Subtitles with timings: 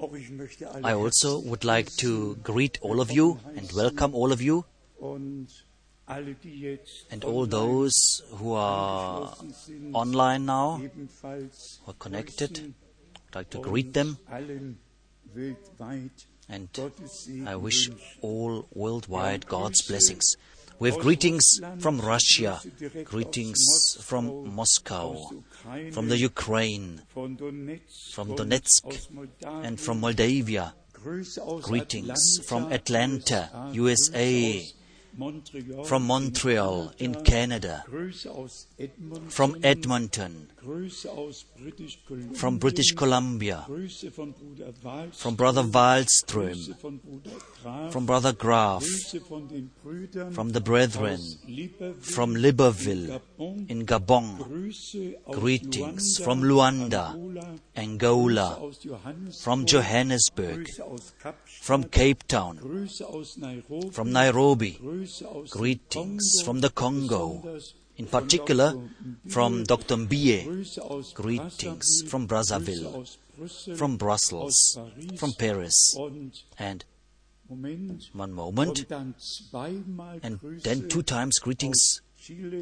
[0.00, 4.64] I also would like to greet all of you and welcome all of you
[7.10, 9.34] and all those who are
[9.92, 12.74] online now, who are connected.
[13.28, 14.18] I'd like to greet them
[16.48, 16.68] and
[17.46, 17.90] I wish
[18.22, 20.36] all worldwide God's blessings.
[20.80, 22.60] We have greetings from Russia,
[23.04, 25.30] greetings from Moscow,
[25.92, 27.36] from the Ukraine, from
[28.36, 29.08] Donetsk,
[29.44, 30.74] and from Moldavia.
[31.62, 34.66] Greetings from Atlanta, USA,
[35.18, 41.44] USA, Grüße aus Montreal, from Montreal in Canada, Grüße aus Edmonton, from Edmonton, Grüße aus
[41.56, 46.74] British Columbia, from British Columbia, Grüße von Bruder Wals, from Brother Wallström,
[47.90, 51.20] from Brother Graf, Grüße von den Brüdern from the brethren,
[52.00, 53.20] from Libreville.
[53.68, 54.38] In Gabon,
[55.30, 62.26] greetings from Luanda, Angola, Angola, Grüße aus Johannesburg, from Johannesburg, Grüße aus Kapstadt, from Cape
[62.26, 65.07] Town, Grüße aus Nairobi, from Nairobi, Grüße aus dem
[65.50, 67.42] greetings from the Congo,
[67.96, 68.74] in particular
[69.28, 69.96] from Dr.
[69.96, 73.16] Mbie, greetings from Brazzaville,
[73.76, 74.78] from Brussels,
[75.16, 75.96] from Paris,
[76.58, 76.84] and
[78.12, 82.02] one moment, und dann zweimal and then two times greetings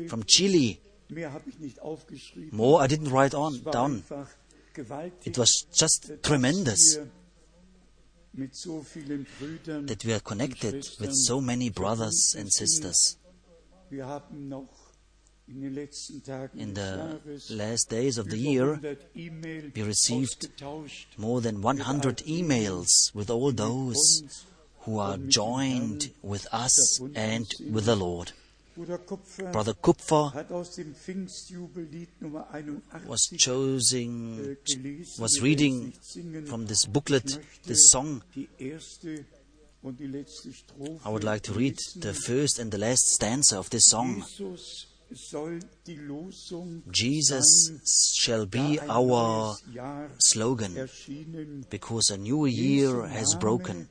[0.09, 0.79] from Chile.
[1.09, 2.57] Mehr habe ich nicht aufgeschrieben.
[2.57, 4.03] More I didn't write on down.
[5.25, 6.99] It was just tremendous
[8.37, 13.17] that we are connected with so many brothers and sisters.
[15.49, 18.81] In den letzten Tagen In des the last days of the year,
[19.15, 20.49] we received
[21.17, 24.45] more than 100 emails with all those
[24.81, 28.33] who are joined with us and with the Lord.
[28.77, 34.57] Brother Kupfer hat aus dem Pfingstjubellied Nummer 81 was choosing, äh,
[35.17, 38.23] was wir werden es reading from this booklet this song.
[38.35, 39.25] Die erste
[39.83, 43.59] und die letzte Strophe I would like to read the first and the last stanza
[43.59, 44.23] of this song.
[44.27, 47.81] Jesus soll die Losung Jesus sein,
[48.15, 49.57] shall be our
[50.19, 50.89] slogan
[51.71, 53.89] because a new year has broken.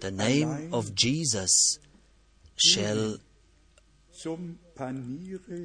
[0.00, 1.78] The name of Jesus
[2.56, 3.18] shall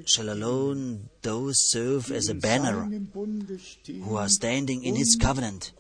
[0.06, 5.18] shall alone those serve as a banner seinem Bunde stehen who are standing in his
[5.20, 5.72] covenant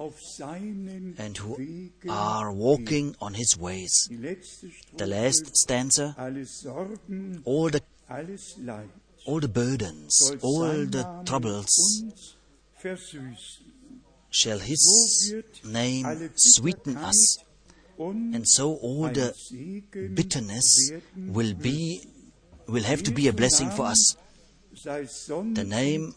[1.17, 4.07] and who are walking on his ways.
[4.97, 6.15] The last stanza,
[7.45, 7.81] all the
[9.25, 11.69] all the burdens, all the troubles
[14.31, 15.33] shall his
[15.65, 17.39] name sweeten us,
[17.97, 19.33] and so all the
[20.13, 22.01] bitterness will be
[22.69, 24.15] will have to be a blessing for us.
[24.83, 26.15] The name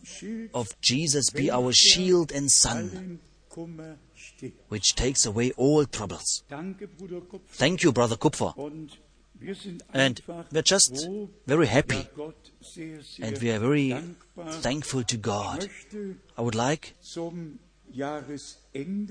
[0.54, 3.18] of Jesus be our shield and sun,
[4.68, 6.44] which takes away all troubles.
[7.48, 8.52] Thank you, Brother Kupfer.
[9.92, 10.20] And
[10.52, 11.08] we're just
[11.46, 12.06] very happy
[13.20, 13.96] and we are very
[14.60, 15.68] thankful to God.
[16.38, 16.94] I would like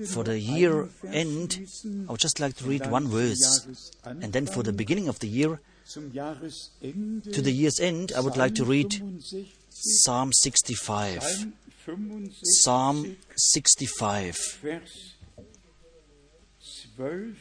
[0.06, 1.68] for the year end,
[2.08, 3.92] I would just like to read one verse.
[4.04, 5.60] And then for the beginning of the year,
[5.92, 8.92] to the year's end, I would like to read
[9.68, 11.52] Psalm 65, Psalm 65.
[12.42, 15.16] Psalm 65, Psalm 65, Vers
[16.96, 17.36] 12,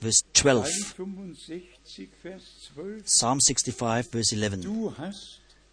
[0.00, 0.66] verse 12.
[0.68, 3.08] Psalm 65, Vers 12.
[3.08, 4.94] Psalm 65, verse 11.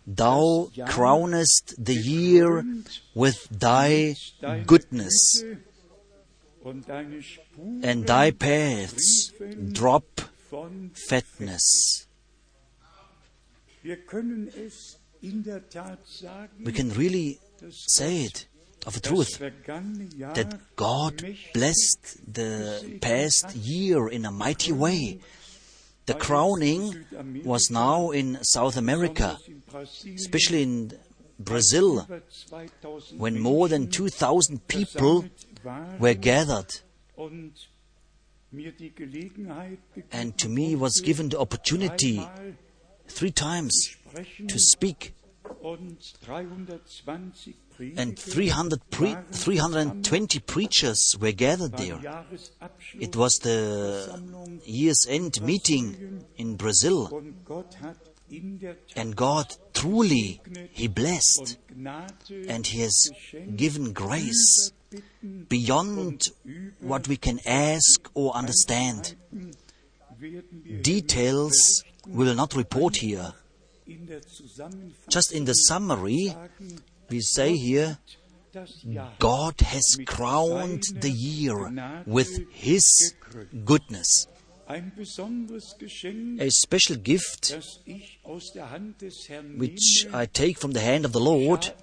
[0.08, 2.66] Thou crownest the year
[3.14, 4.16] with thy
[4.66, 5.58] goodness, Güte
[6.68, 9.32] und deine Spuren and thy paths
[9.72, 10.04] drop
[10.50, 12.08] fatness.
[13.84, 17.40] Wir können es in der Tat sagen, We can really
[17.72, 18.48] say it
[18.86, 25.20] of a truth that God blessed the past year in a mighty way.
[26.06, 27.06] The crowning
[27.44, 29.38] was now in South America,
[29.68, 30.92] besonders in Brasilien, especially in
[31.40, 32.08] Brazil,
[33.18, 35.26] when more than 2,000 people
[36.00, 36.72] were gathered.
[40.12, 42.26] And to me was given the opportunity
[43.08, 43.96] three times
[44.48, 45.14] to speak,
[47.98, 52.00] and 300 pre- 320 preachers were gathered there.
[53.00, 57.98] It was the year's end meeting in Brazil, und Gott hat
[58.30, 60.42] in der Tat and God truly
[60.72, 61.58] He blessed
[62.48, 63.12] and He has
[63.56, 64.72] given grace
[65.50, 66.30] beyond
[66.80, 69.16] what we can ask or understand.
[70.82, 73.34] Details we will not report here.
[75.10, 76.36] Just in the summary,
[77.10, 77.98] we say here
[79.20, 81.72] God has crowned the year
[82.06, 83.14] with His
[83.64, 84.28] goodness.
[84.70, 87.56] A special gift
[89.56, 91.74] which I take from the hand of the Lord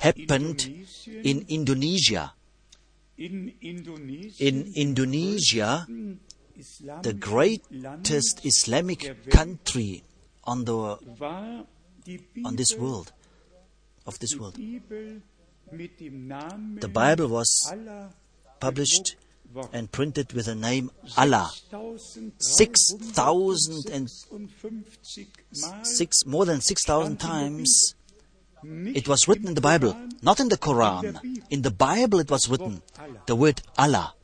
[0.00, 2.34] happened in Indonesia.
[3.16, 3.54] In
[4.74, 5.86] Indonesia,
[7.02, 10.02] the greatest Islamic country
[10.44, 10.98] on the
[12.44, 13.12] on this world
[14.06, 14.56] of this world.
[15.70, 17.72] The Bible was
[18.60, 19.16] published
[19.72, 21.52] and printed with the name Allah.
[22.38, 24.10] Six thousand and
[25.82, 27.94] six more than six thousand times
[28.94, 31.18] it was written in the Bible, not in the Quran.
[31.50, 32.82] In the Bible it was written
[33.26, 34.14] the word Allah.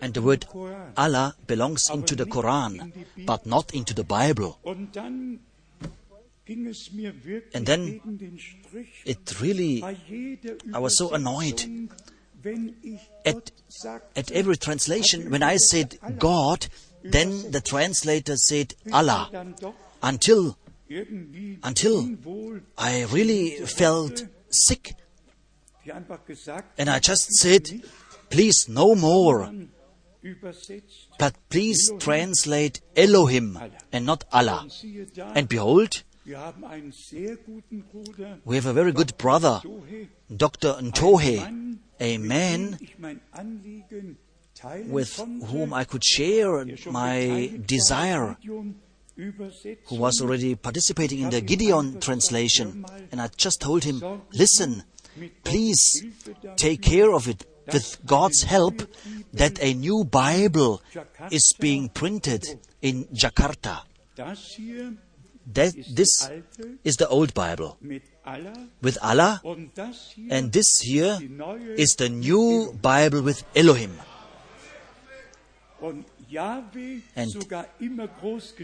[0.00, 0.46] And the word
[0.96, 2.92] Allah belongs into the Quran,
[3.26, 4.58] but not into the Bible.
[4.64, 5.38] And
[7.66, 8.00] then
[9.04, 9.84] it really,
[10.74, 11.90] I was so annoyed.
[13.24, 13.52] At,
[14.16, 16.66] at every translation, when I said God,
[17.04, 19.30] then the translator said Allah.
[20.02, 20.58] Until,
[21.62, 22.08] until
[22.78, 24.94] I really felt sick.
[26.78, 27.82] And I just said,
[28.30, 29.52] please no more.
[31.18, 33.58] But please translate Elohim
[33.92, 34.66] and not Allah.
[35.34, 36.04] And behold,
[38.44, 39.60] we have a very good brother,
[40.34, 40.74] Dr.
[40.74, 42.78] Ntohe, a man
[44.86, 48.36] with whom I could share my desire,
[49.86, 52.84] who was already participating in the Gideon translation.
[53.10, 54.02] And I just told him,
[54.32, 54.84] listen,
[55.44, 56.04] please
[56.56, 58.82] take care of it with God's help
[59.32, 60.82] that a new Bible
[61.30, 62.44] is being printed
[62.80, 63.82] in Jakarta.
[65.44, 66.30] That this
[66.84, 67.76] is the old Bible
[68.80, 69.42] with Allah,
[70.30, 71.18] and this here
[71.76, 73.98] is the new Bible with Elohim.
[77.16, 77.30] And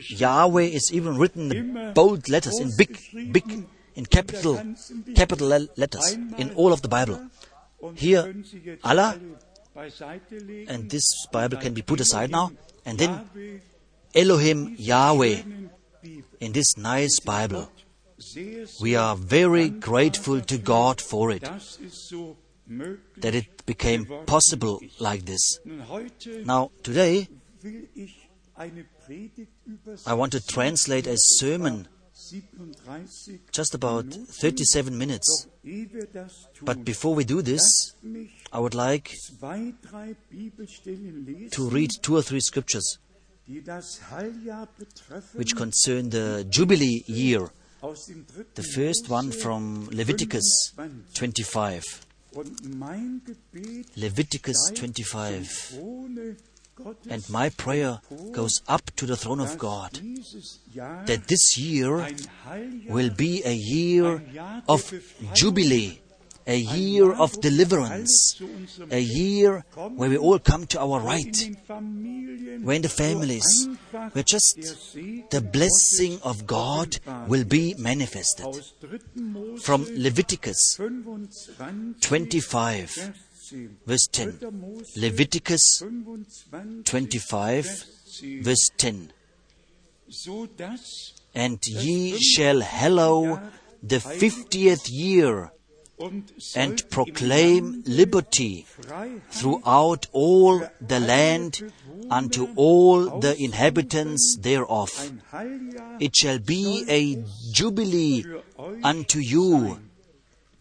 [0.09, 2.99] Yahweh is even written in bold letters, in big,
[3.32, 4.62] big, in capital,
[5.15, 7.20] capital letters, in all of the Bible.
[7.94, 8.35] Here,
[8.82, 9.19] Allah,
[10.69, 12.50] and this Bible can be put aside now,
[12.85, 13.61] and then
[14.15, 15.43] Elohim Yahweh
[16.41, 17.70] in this nice Bible.
[18.81, 21.49] We are very grateful to God for it,
[23.19, 25.61] that it became possible like this.
[26.44, 27.29] Now, today,
[30.06, 31.88] I want to translate a sermon
[33.52, 35.46] just about 37 minutes.
[36.62, 37.94] But before we do this,
[38.52, 39.14] I would like
[41.50, 42.99] to read two or three scriptures
[45.34, 47.50] which concern the Jubilee year.
[47.81, 50.75] The first one from Leviticus
[51.14, 52.06] 25.
[53.96, 55.78] Leviticus 25.
[57.11, 58.01] And my prayer
[58.33, 60.01] goes up to the throne of God
[61.07, 62.09] that this year
[62.89, 64.23] will be a year
[64.69, 64.93] of
[65.35, 66.01] jubilee,
[66.47, 68.41] a year of deliverance,
[68.91, 71.51] a year where we all come to our right,
[72.63, 73.69] where in the families,
[74.13, 74.59] where just
[75.31, 78.47] the blessing of God will be manifested.
[79.61, 80.79] From Leviticus
[82.01, 83.13] 25,
[83.87, 84.39] verse 10.
[84.97, 85.83] Leviticus
[86.84, 87.84] 25,
[88.43, 89.13] verse 10.
[91.34, 93.41] And ye shall hallow
[93.82, 95.53] the fiftieth year
[96.55, 98.67] and proclaim liberty
[99.31, 101.72] throughout all the land
[102.11, 104.91] unto all the inhabitants thereof.
[106.01, 107.22] It shall be a
[107.53, 108.25] jubilee
[108.82, 109.81] unto you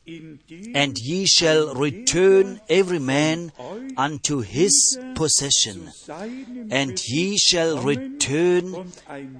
[0.07, 3.51] and ye shall return every man
[3.97, 5.91] unto his possession,
[6.71, 8.91] and ye shall return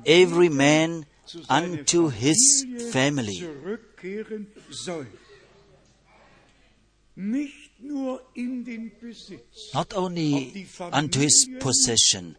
[0.05, 1.05] every man
[1.49, 3.43] unto his family.
[9.73, 12.35] Not only unto his possession,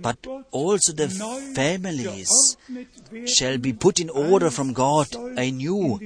[0.00, 1.08] but also the
[1.54, 2.56] families
[3.26, 5.98] shall be put in order from God anew.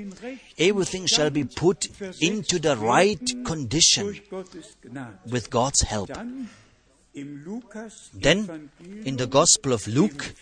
[0.58, 1.88] Everything shall be put
[2.20, 4.20] into the right condition
[5.30, 6.10] with God's help.
[8.14, 8.70] Then,
[9.04, 10.34] in the Gospel of Luke,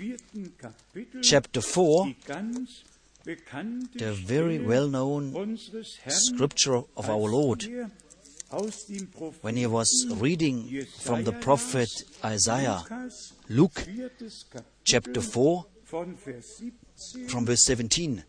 [1.23, 2.14] chapter 4,
[3.25, 5.59] the very well known
[6.09, 7.64] scripture of our Lord,
[9.42, 11.88] when he was reading from the prophet
[12.25, 12.82] Isaiah,
[13.49, 13.87] Luke
[14.84, 16.16] chapter 4, from
[17.46, 18.25] verse 17.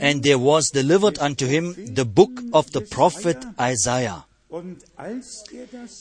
[0.00, 4.24] and there was delivered unto him the book of the prophet Isaiah.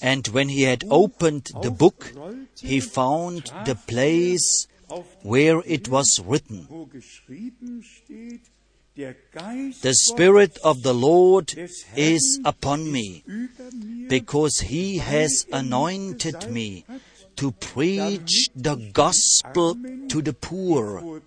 [0.01, 2.13] And when he had opened the book,
[2.59, 4.67] he found the place
[5.21, 6.67] where it was written,
[8.97, 11.53] The Spirit of the Lord
[11.95, 13.23] is upon me,
[14.07, 16.83] because he has anointed me
[17.35, 19.77] to preach the gospel
[20.07, 21.21] to the poor.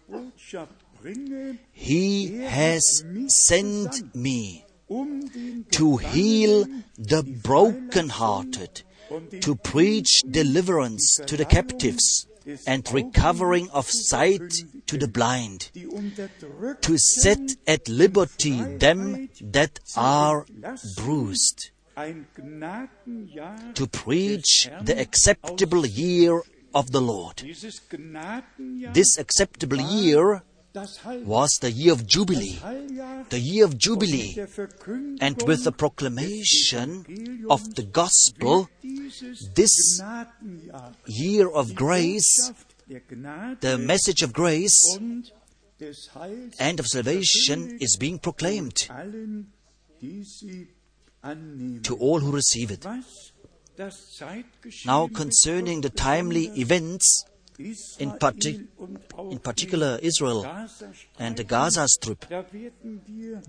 [1.72, 3.04] He has
[3.46, 4.64] sent me
[5.70, 6.66] to heal
[6.98, 8.82] the brokenhearted,
[9.40, 12.26] to preach deliverance to the captives,
[12.66, 14.52] and recovering of sight
[14.86, 15.70] to the blind,
[16.82, 20.46] to set at liberty them that are
[20.96, 26.42] bruised, to preach the acceptable year
[26.74, 27.42] of the Lord.
[28.94, 30.42] This acceptable year
[30.74, 32.58] was the year of Jubilee,
[33.28, 34.36] the year of Jubilee,
[35.20, 38.68] and with the proclamation of the gospel,
[39.54, 40.00] this
[41.06, 42.52] year of grace,
[42.88, 44.98] the message of grace
[46.58, 48.76] and of salvation is being proclaimed
[51.82, 52.86] to all who receive it.
[54.84, 57.24] Now, concerning the timely events,
[57.98, 58.66] in, partic-
[59.30, 60.46] in particular Israel
[61.18, 62.24] and the Gaza Strip.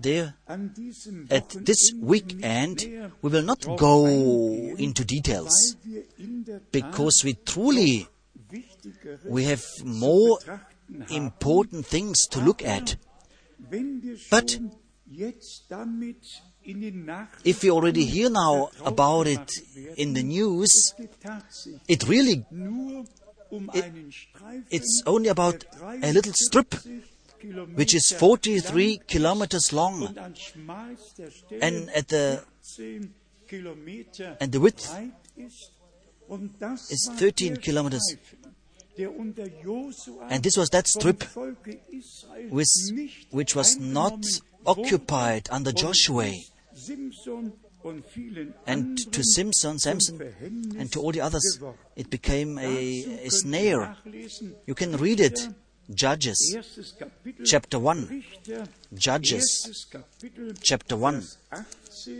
[0.00, 0.34] There,
[1.30, 5.76] at this weekend, we will not go into details
[6.70, 8.08] because we truly
[9.24, 10.38] we have more
[11.08, 12.96] important things to look at.
[14.30, 14.58] But
[17.44, 19.50] if we already hear now about it
[19.96, 20.94] in the news,
[21.88, 22.44] it really
[24.70, 25.64] it's only about
[26.02, 26.74] a little strip
[27.74, 30.16] which is 43 kilometers long.
[31.60, 32.42] and at the
[34.40, 34.90] and the width
[36.90, 38.16] is 13 kilometers.
[40.28, 41.24] And this was that strip
[42.50, 42.68] with,
[43.30, 44.24] which was not
[44.66, 46.30] occupied under Joshua
[48.66, 50.20] and to Simpson, Samson,
[50.78, 51.58] and to all the others,
[51.96, 53.96] it became a, a snare.
[54.66, 55.48] You can read it.
[55.92, 56.56] Judges,
[57.44, 58.24] chapter 1.
[58.94, 59.86] Judges,
[60.62, 61.22] chapter 1,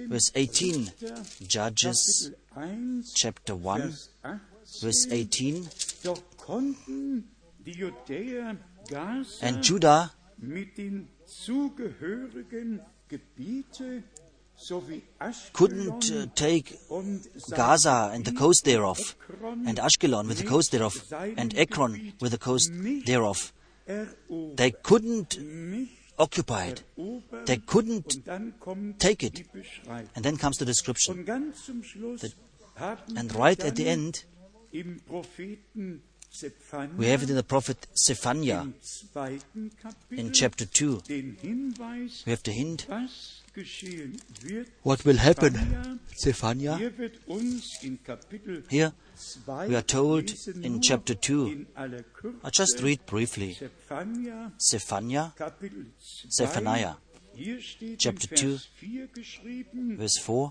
[0.08, 0.92] verse 18.
[1.46, 2.32] Judges,
[3.14, 3.94] chapter 1,
[4.80, 5.68] verse 18.
[9.42, 10.10] And Judah
[15.52, 16.78] couldn't uh, take
[17.50, 19.16] Gaza and the coast thereof,
[19.66, 20.94] and Ashkelon with the coast thereof,
[21.36, 22.70] and Ekron with the coast
[23.06, 23.52] thereof.
[24.56, 25.38] They couldn't
[26.18, 26.82] occupy it.
[27.46, 28.18] They couldn't
[28.98, 29.42] take it.
[30.14, 31.24] And then comes the description.
[31.24, 32.32] The,
[33.16, 34.24] and right at the end,
[36.96, 38.66] we have it in the prophet Zephaniah
[40.10, 41.02] in chapter 2.
[41.08, 42.86] We have the hint
[44.82, 46.78] what will happen, Zephaniah?
[48.68, 48.92] Here
[49.68, 50.32] we are told
[50.62, 51.66] in chapter 2.
[52.44, 53.58] I just read briefly.
[54.58, 55.32] Zephaniah,
[56.30, 56.94] Zephaniah,
[57.98, 58.58] chapter 2,
[59.96, 60.50] verse 4.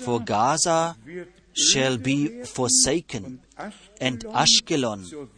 [0.00, 0.96] For Gaza
[1.54, 3.40] shall be forsaken,
[4.00, 5.28] and Ashkelon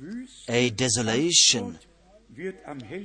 [0.49, 1.79] a desolation.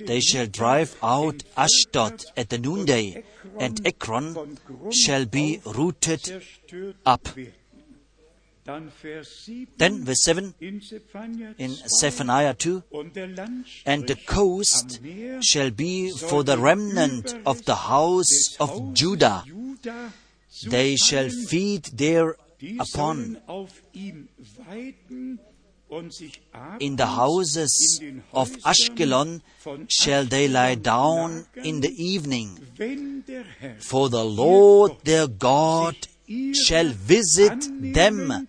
[0.06, 3.24] They shall drive out Ashdod at the noonday,
[3.60, 4.58] and Ekron
[4.92, 6.44] shall be rooted
[7.06, 7.28] up.
[8.66, 10.54] Then, verse 7
[11.58, 12.84] in Zephaniah 2
[13.86, 15.00] And the coast
[15.42, 19.44] shall be for the remnant of the house of Judah.
[20.68, 23.38] They shall feed thereupon.
[25.92, 29.42] In the houses of Ashkelon
[29.88, 32.60] shall they lie down in the evening,
[33.80, 35.96] for the Lord their God
[36.54, 38.48] shall visit them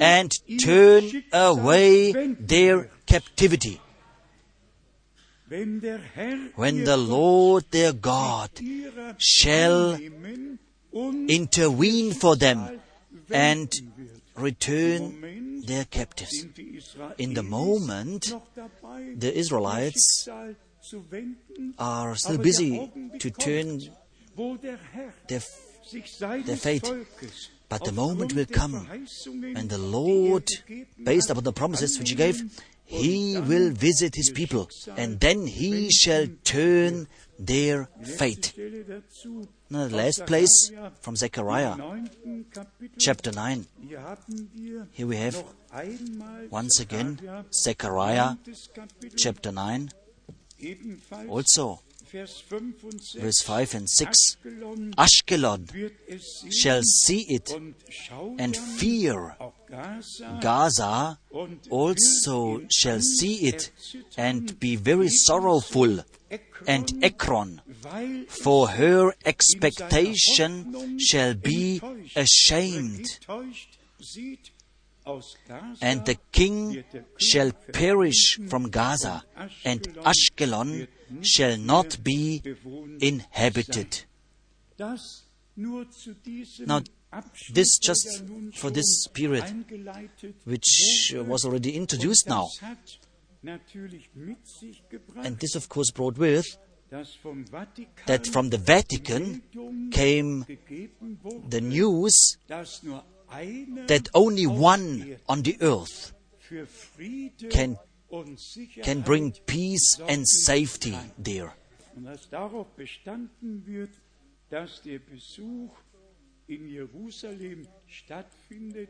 [0.00, 3.80] and turn away their captivity.
[5.48, 8.50] When the Lord their God
[9.18, 9.96] shall
[11.28, 12.80] intervene for them
[13.30, 13.72] and
[14.36, 16.46] return their captives.
[17.18, 18.32] In the moment,
[19.16, 20.28] the Israelites
[21.78, 23.80] are still busy to turn
[25.28, 25.40] their,
[26.44, 26.90] their fate.
[27.68, 30.48] But the moment will come when the Lord,
[31.02, 32.42] based upon the promises which He gave,
[32.86, 38.54] he will visit his people, and then he shall turn their fate.
[39.68, 40.70] The last place
[41.00, 41.74] from Zechariah,
[42.98, 43.66] chapter 9.
[44.92, 45.44] Here we have
[46.50, 47.18] once again
[47.52, 48.36] Zechariah
[49.16, 49.90] chapter 9.
[51.28, 51.80] Also,
[52.12, 54.36] verse 5 and 6
[54.96, 55.90] Ashkelon
[56.52, 57.50] shall see it
[58.38, 59.34] and fear.
[60.40, 61.18] Gaza
[61.70, 63.72] also shall see it
[64.16, 66.04] and be very sorrowful.
[66.66, 67.60] And Ekron,
[68.28, 71.80] for her expectation shall be
[72.14, 73.06] ashamed.
[75.80, 76.84] And the king
[77.18, 79.22] shall perish from Gaza,
[79.64, 80.88] and Ashkelon
[81.22, 82.42] shall not be
[83.00, 84.04] inhabited.
[86.66, 86.82] Now,
[87.52, 88.24] this just
[88.54, 89.44] for this period,
[90.44, 92.48] which was already introduced now.
[93.44, 96.46] And this, of course, brought with
[98.06, 99.42] that from the Vatican
[99.90, 100.44] came
[101.48, 102.36] the news
[103.86, 106.12] that only one on the earth
[107.50, 107.76] can,
[108.82, 111.52] can bring peace and safety there.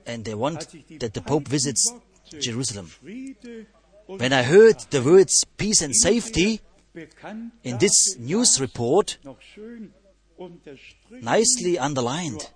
[0.06, 1.92] And they want that the Pope visits
[2.40, 2.90] Jerusalem.
[4.06, 6.60] When I heard the words peace and safety
[7.64, 9.18] in this news report,
[11.10, 12.50] nicely underlined,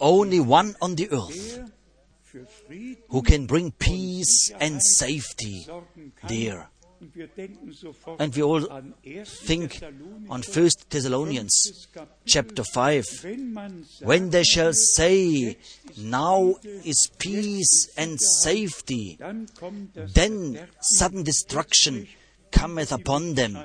[0.00, 1.72] only one on the earth
[3.08, 5.66] who can bring peace and safety
[6.28, 6.68] there.
[8.18, 8.62] And we all
[9.24, 9.82] think
[10.30, 11.88] on 1 Thessalonians
[12.24, 13.04] chapter 5.
[14.00, 15.58] When they shall say,
[15.98, 19.18] Now is peace and safety,
[20.14, 22.08] then sudden destruction
[22.56, 23.58] cometh upon them,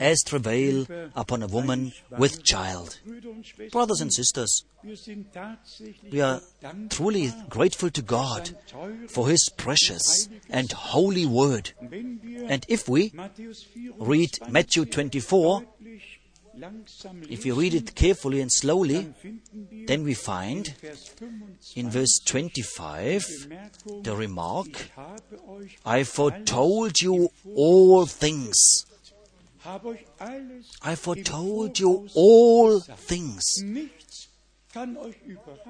[0.00, 3.00] as travail upon a woman with child.
[3.72, 4.64] Brothers and sisters,
[6.12, 6.42] we are
[6.90, 8.54] truly grateful to God
[9.08, 11.72] for His precious and holy word.
[11.80, 13.12] And if we
[13.98, 15.62] read Matthew 24,
[17.28, 19.12] if you read it carefully and slowly,
[19.86, 20.74] then we find
[21.74, 23.22] in verse 25
[24.02, 24.90] the remark,
[25.84, 28.86] I foretold you all things.
[30.82, 33.42] I foretold you all things.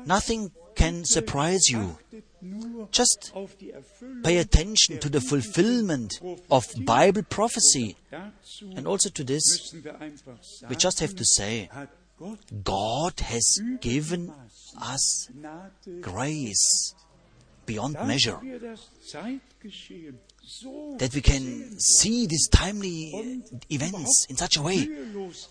[0.05, 1.99] Nothing can surprise you.
[2.91, 3.33] Just
[4.23, 7.97] pay attention to the fulfillment of Bible prophecy.
[8.77, 9.75] And also to this,
[10.69, 11.71] we just have to say,
[12.63, 14.33] God has given
[14.81, 15.29] us
[16.01, 16.95] grace
[17.67, 18.39] beyond measure.
[20.99, 24.89] That we can see these timely events in such a way,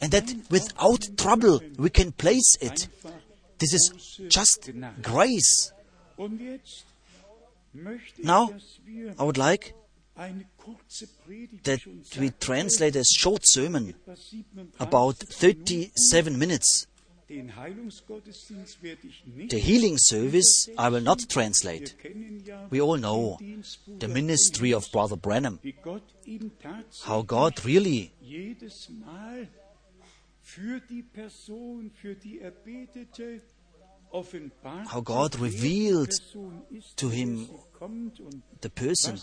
[0.01, 2.87] and that without trouble we can place it.
[3.57, 4.69] This is just
[5.01, 5.71] grace.
[8.23, 8.53] Now,
[9.17, 9.73] I would like
[11.63, 11.79] that
[12.19, 13.95] we translate a short sermon
[14.79, 16.85] about 37 minutes.
[17.27, 17.41] The
[19.59, 21.95] healing service I will not translate.
[22.69, 23.39] We all know
[23.97, 25.59] the ministry of Brother Branham,
[27.05, 28.13] how God really
[34.87, 36.11] how God revealed
[36.97, 37.49] to him
[38.61, 39.19] the person,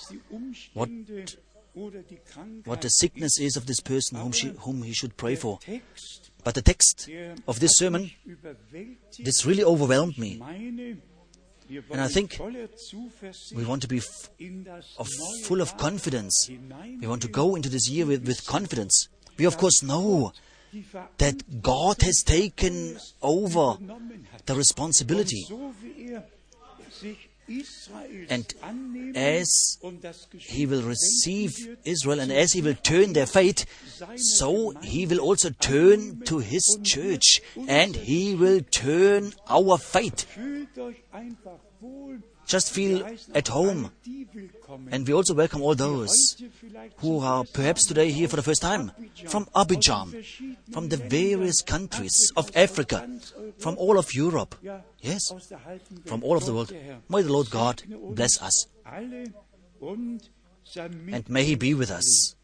[0.74, 0.88] what,
[2.64, 5.59] what the sickness is of this person whom, she, whom he should pray for.
[6.42, 7.09] But the text
[7.46, 8.11] of this sermon,
[9.18, 10.40] this really overwhelmed me.
[11.92, 12.40] And I think
[13.55, 14.31] we want to be f-
[14.98, 15.09] of
[15.44, 16.50] full of confidence.
[17.00, 19.09] We want to go into this year with, with confidence.
[19.38, 20.33] We, of course, know
[21.19, 23.79] that God has taken over
[24.47, 25.47] the responsibility.
[28.29, 28.55] And
[29.17, 29.79] as
[30.39, 33.67] He will receive Israel and as He will turn their fate,
[34.17, 40.27] so He will also turn to His church and He will turn our fate.
[42.51, 43.93] Just feel at home.
[44.91, 46.13] And we also welcome all those
[46.97, 48.91] who are perhaps today here for the first time
[49.27, 50.09] from Abidjan,
[50.73, 53.09] from the various countries of Africa,
[53.59, 54.57] from all of Europe.
[54.99, 55.31] Yes,
[56.07, 56.75] from all of the world.
[57.09, 57.85] May the Lord God
[58.19, 58.67] bless us.
[59.81, 62.35] And may He be with us.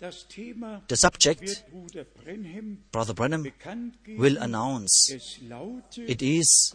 [0.00, 1.64] The subject,
[2.90, 3.52] Brother Branham
[4.16, 5.10] will announce,
[5.96, 6.74] it is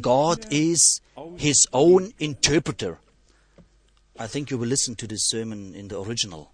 [0.00, 1.00] God is
[1.36, 2.98] his own interpreter.
[4.18, 6.52] I think you will listen to this sermon in the original.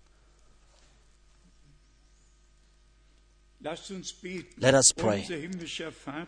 [4.58, 5.24] Let us pray.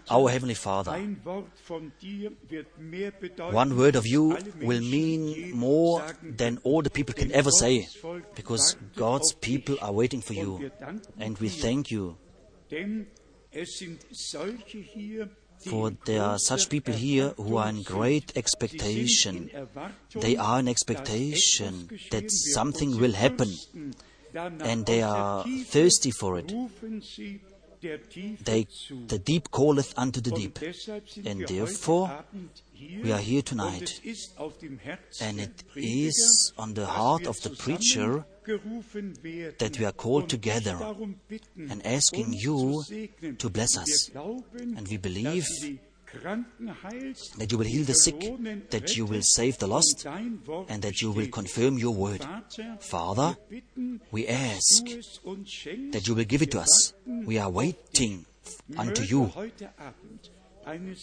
[0.08, 0.92] Our Heavenly Father,
[3.50, 7.88] one word of you will mean more than all the people can ever say,
[8.36, 10.70] because God's people are waiting for you,
[11.18, 12.16] and we thank you.
[15.58, 19.50] For there are such people here who are in great expectation.
[20.14, 23.54] They are in expectation that something will happen
[24.34, 26.52] and they are thirsty for it.
[28.44, 28.66] They,
[29.08, 30.58] the deep calleth unto the deep.
[31.26, 32.24] And therefore,
[33.02, 34.00] we are here tonight.
[35.20, 38.24] And it is on the heart of the preacher
[39.58, 40.78] that we are called together
[41.56, 42.82] and asking you
[43.38, 44.10] to bless us.
[44.14, 45.46] And we believe
[46.22, 48.20] that you will heal the sick,
[48.70, 52.26] that you will save the lost, and that you will confirm your word.
[52.80, 53.36] Father,
[54.10, 54.84] we ask
[55.92, 56.94] that you will give it to us.
[57.06, 58.26] We are waiting
[58.76, 59.32] unto you.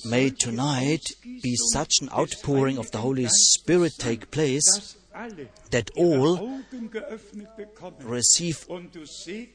[0.05, 4.97] May tonight be such an outpouring of the Holy Spirit take place
[5.69, 6.61] that all
[7.99, 8.65] receive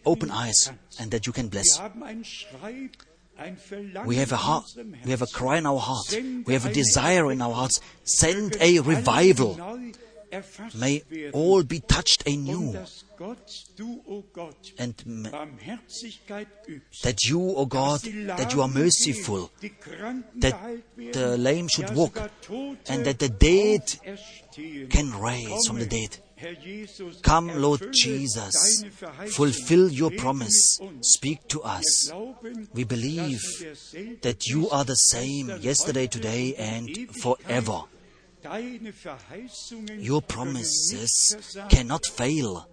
[0.05, 1.81] open eyes and that you can bless.
[4.07, 4.65] We have a heart,
[5.05, 7.81] we have a cry in our hearts, we have a desire in our hearts.
[8.05, 9.59] Send a revival.
[10.75, 12.77] May all be touched anew.
[14.79, 14.95] And
[17.03, 19.51] that you, O oh God, that you are merciful,
[20.37, 22.19] that the lame should walk,
[22.89, 23.83] and that the dead
[24.91, 26.19] can rise from the dead.
[27.23, 28.85] Come, Lord Jesus,
[29.31, 30.79] fulfill your promise.
[31.01, 32.13] Speak to us.
[32.75, 33.41] We believe
[34.21, 36.91] that you are the same yesterday, today, and
[37.23, 37.83] forever.
[39.99, 42.69] Your promises cannot fail.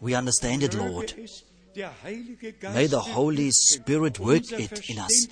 [0.00, 1.14] We understand it, Lord.
[1.76, 5.28] May the Holy Spirit work it in us.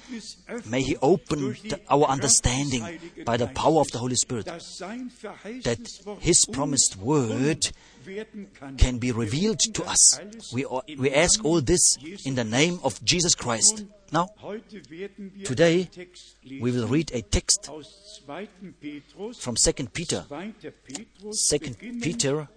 [0.67, 6.47] May He open the, our understanding by the power of the Holy Spirit that His
[6.53, 7.71] promised word
[8.77, 10.21] can be revealed to us.
[10.53, 10.67] We,
[10.99, 13.85] we ask all this in the name of Jesus Christ.
[14.13, 14.29] Now,
[15.45, 15.89] today
[16.61, 17.71] we will read a text
[19.39, 20.25] from 2 Peter.
[20.29, 21.59] 2
[22.01, 22.49] Peter,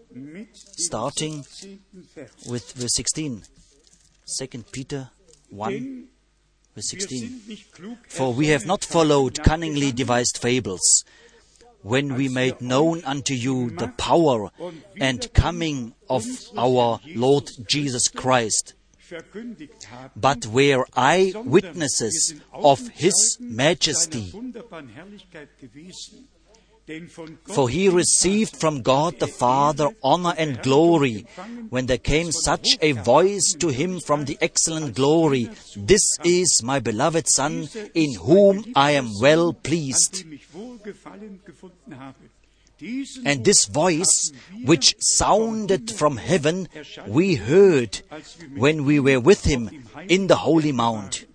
[0.53, 1.45] starting
[2.47, 3.43] with verse 16.
[4.27, 5.09] 2 Peter
[5.49, 6.07] 1,
[6.75, 7.57] verse 16.
[8.09, 11.05] For we have not followed cunningly devised fables,
[11.81, 14.49] when we made known unto you the power
[14.99, 16.25] and coming of
[16.57, 18.73] our Lord Jesus Christ,
[20.13, 24.33] but were eye witnesses of his majesty.
[27.43, 31.25] For he received from God the Father honor and glory
[31.69, 36.79] when there came such a voice to him from the excellent glory This is my
[36.79, 40.23] beloved Son, in whom I am well pleased.
[43.25, 44.31] And this voice,
[44.63, 46.69] which sounded from heaven,
[47.05, 48.01] we heard
[48.55, 49.69] when we were with him
[50.07, 51.25] in the Holy Mount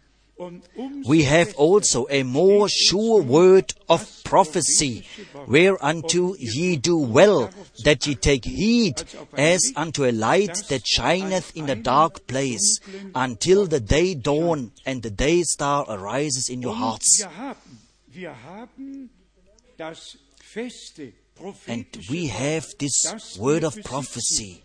[1.06, 5.06] we have also a more sure word of prophecy,
[5.46, 7.50] whereunto ye do well
[7.84, 9.02] that ye take heed
[9.36, 12.80] as unto a light that shineth in a dark place,
[13.14, 17.24] until the day dawn and the day star arises in your hearts.
[21.68, 24.64] And we have this word of prophecy,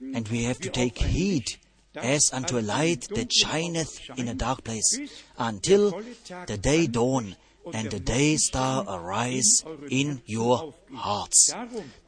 [0.00, 1.56] and we have to take heed
[1.94, 4.98] as unto a light that shineth in a dark place,
[5.38, 6.02] until
[6.46, 7.36] the day dawn
[7.72, 11.52] and the day star arise in your hearts.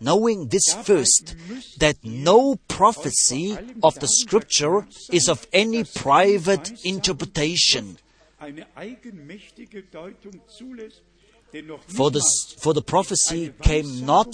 [0.00, 1.34] Knowing this first,
[1.78, 7.98] that no prophecy of the Scripture is of any private interpretation.
[11.86, 12.24] For the,
[12.58, 14.28] for the prophecy came not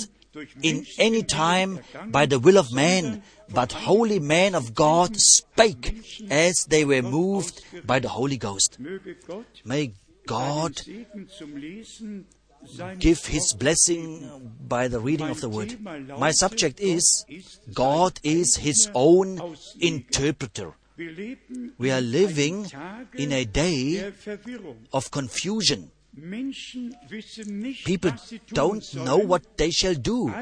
[0.62, 5.98] in any time by the will of man, but holy men of God spake
[6.31, 8.79] as they were moved by the Holy Ghost.
[9.64, 9.94] May
[10.26, 10.81] God
[12.98, 15.79] give His blessing by the reading of the Word.
[16.18, 17.24] My subject is
[17.72, 20.74] God is His own interpreter.
[21.79, 22.66] We are living
[23.14, 24.12] in a day
[24.92, 25.90] of confusion.
[27.85, 28.12] People
[28.48, 30.33] don't know what they shall do.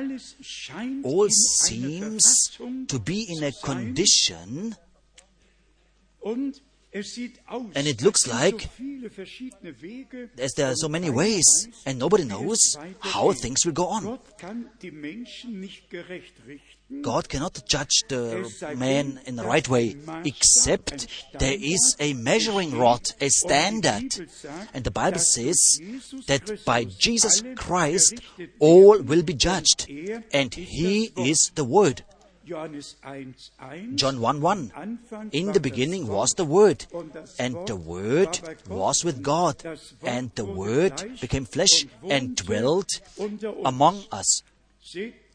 [1.03, 2.23] All seems
[2.89, 4.77] to be in a condition
[6.95, 8.69] And it looks like
[10.39, 11.45] as there are so many ways
[11.85, 14.19] and nobody knows how things will go on.
[17.03, 23.11] God cannot judge the man in the right way, except there is a measuring rod,
[23.21, 24.15] a standard.
[24.73, 25.81] And the Bible says
[26.27, 28.21] that by Jesus Christ
[28.61, 29.91] all will be judged,
[30.33, 32.05] and He is the Word.
[32.47, 35.31] John 1 1.
[35.33, 36.87] In the beginning was the Word,
[37.39, 39.63] and the Word was with God,
[40.03, 42.89] and the Word became flesh and dwelt
[43.65, 44.43] among us.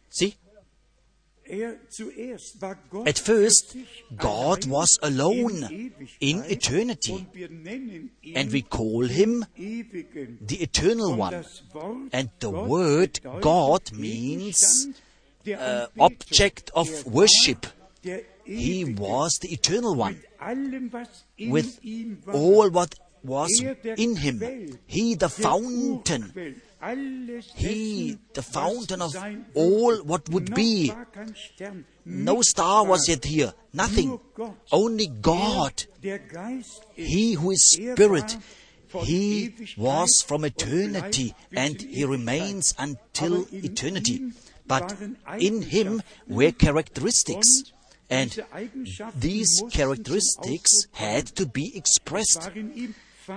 [0.09, 0.35] See?
[1.51, 3.75] At first,
[4.15, 7.25] God was alone in eternity,
[8.35, 11.43] and we call him the Eternal One.
[12.13, 14.89] And the word God means
[15.53, 17.65] uh, object of worship.
[18.45, 20.21] He was the Eternal One,
[21.39, 21.79] with
[22.33, 24.79] all what was in him.
[24.87, 26.61] He, the fountain
[27.55, 29.13] he, the fountain of
[29.53, 30.93] all what would be.
[32.05, 34.19] No star was yet here, nothing.
[34.71, 35.83] Only God.
[36.95, 38.37] He who is Spirit.
[39.03, 44.31] He was from eternity and He remains until eternity.
[44.69, 44.95] But
[45.39, 47.73] in Him were characteristics.
[48.09, 48.31] And
[49.15, 52.49] these characteristics had to be expressed.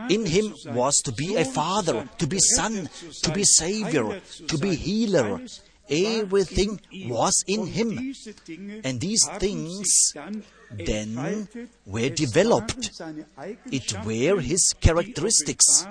[0.08, 2.88] In him was to be a father, to be son,
[3.22, 5.40] to be savior, to be healer.
[5.90, 8.14] Everything was in him.
[8.82, 10.14] And these things
[10.70, 11.48] then
[11.84, 12.90] were developed.
[13.70, 15.86] It were his characteristics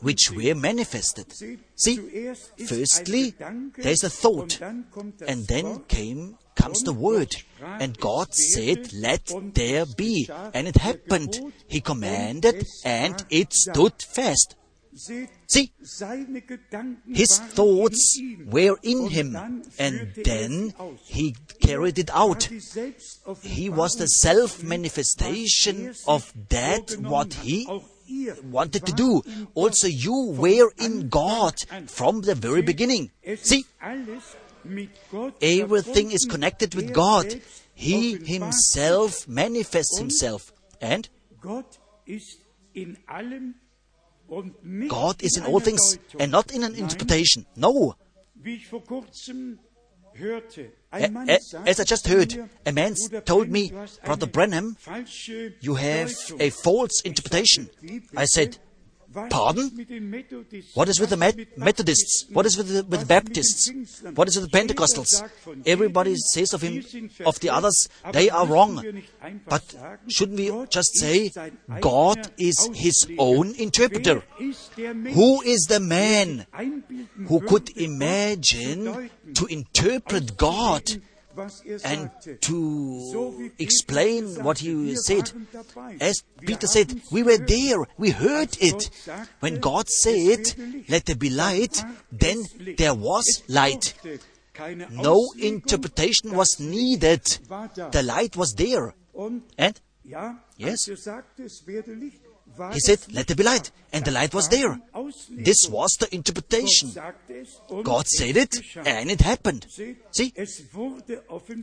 [0.00, 1.32] which were manifested.
[1.76, 2.32] See,
[2.66, 3.34] firstly,
[3.76, 10.28] there's a thought, and then came comes the word, and God said, Let there be.
[10.54, 11.52] And it happened.
[11.66, 14.56] He commanded, and it stood fast.
[14.94, 15.72] See,
[17.08, 19.36] his thoughts were in him,
[19.78, 22.50] and then he carried it out.
[23.40, 27.66] He was the self manifestation of that what he
[28.50, 29.22] wanted to do.
[29.54, 31.54] Also, you were in God
[31.86, 33.10] from the very beginning.
[33.36, 33.64] See,
[35.40, 37.40] everything is connected with God.
[37.74, 40.52] He himself manifests himself.
[40.80, 41.08] And
[41.40, 41.64] God
[45.22, 47.46] is in all things and not in an interpretation.
[47.56, 47.96] No.
[50.22, 53.72] Eh, eh, as I just heard, a man told me,
[54.04, 54.76] Brother Branham,
[55.60, 57.68] you have a false interpretation.
[58.16, 58.58] I said,
[59.12, 59.70] Pardon?
[60.74, 61.16] What is with the
[61.56, 62.26] Methodists?
[62.32, 63.70] What is with the, with the Baptists?
[64.14, 65.22] What is with the Pentecostals?
[65.66, 66.84] Everybody says of him,
[67.26, 69.02] of the others, they are wrong.
[69.46, 69.74] But
[70.08, 71.30] shouldn't we just say,
[71.80, 74.22] God is his own interpreter?
[74.38, 76.46] Who is the man
[77.28, 80.82] who could imagine to interpret God
[81.84, 85.32] and to explain what he said.
[86.00, 88.90] As Peter said, we were there, we heard it.
[89.40, 90.54] When God said,
[90.88, 92.44] let there be light, then
[92.76, 93.94] there was light.
[94.90, 97.24] No interpretation was needed.
[97.24, 98.94] The light was there.
[99.58, 99.80] And,
[100.56, 100.88] yes,
[102.72, 103.70] he said, Let there be light.
[103.92, 104.80] And the light was there.
[105.30, 106.92] This was the interpretation.
[107.82, 109.66] God said it, and it happened.
[110.12, 110.32] See?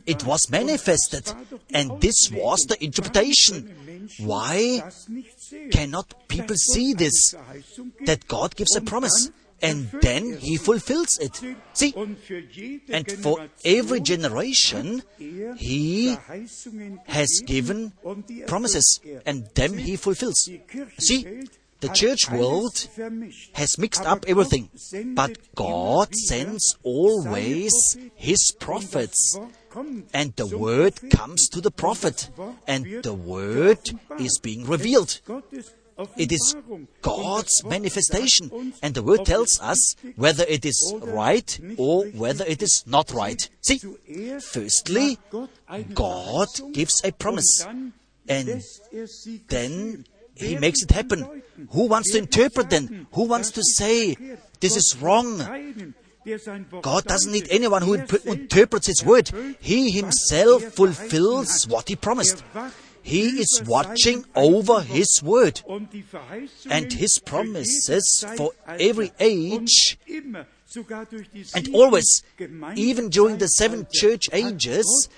[0.06, 1.32] It was manifested,
[1.74, 4.08] and this was the interpretation.
[4.18, 4.82] Why
[5.72, 7.34] cannot people see this?
[8.06, 9.30] That God gives a promise
[9.62, 11.40] and then he fulfills it.
[11.74, 11.94] See,
[12.88, 16.16] and for every generation, he
[17.06, 17.92] has given
[18.46, 20.48] promises, and them he fulfills.
[20.98, 21.44] See,
[21.80, 22.88] the church world
[23.54, 24.68] has mixed up everything,
[25.14, 27.72] but God sends always
[28.14, 29.38] his prophets.
[30.12, 32.28] And the word comes to the prophet,
[32.66, 33.78] and the word
[34.18, 35.20] is being revealed.
[36.16, 36.56] It is
[37.02, 38.72] God's manifestation.
[38.82, 43.48] And the Word tells us whether it is right or whether it is not right.
[43.60, 43.78] See,
[44.40, 45.18] firstly,
[45.94, 47.66] God gives a promise.
[48.28, 48.62] And
[49.48, 51.42] then He makes it happen.
[51.70, 53.06] Who wants to interpret then?
[53.12, 54.16] Who wants to say,
[54.60, 55.94] this is wrong?
[56.82, 59.30] God doesn't need anyone who interprets His word.
[59.60, 62.44] He Himself fulfills what He promised.
[63.02, 65.62] He is watching over His word
[66.68, 69.98] and His promises for every age
[71.54, 72.22] and always,
[72.76, 75.08] even during the seven church ages,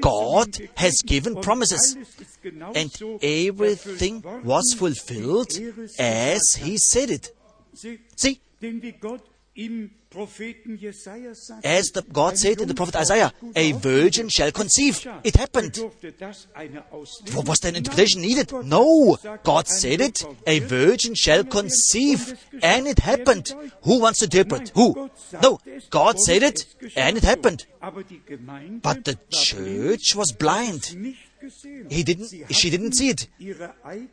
[0.00, 1.96] God has given promises.
[2.74, 5.52] and everything was fulfilled
[5.98, 7.34] as he said it.
[8.16, 8.40] See,
[10.12, 15.06] as the God said in the prophet Isaiah, a virgin shall conceive.
[15.22, 15.78] It happened.
[17.32, 18.52] What was then interpretation needed?
[18.64, 19.18] No.
[19.44, 23.54] God said it, a virgin shall conceive, and it happened.
[23.84, 24.72] Who wants to interpret?
[24.74, 25.10] Who?
[25.40, 25.60] No.
[25.90, 27.66] God said it, and it happened.
[27.80, 31.16] But the church was blind.
[31.88, 33.28] He didn't, she didn't see it.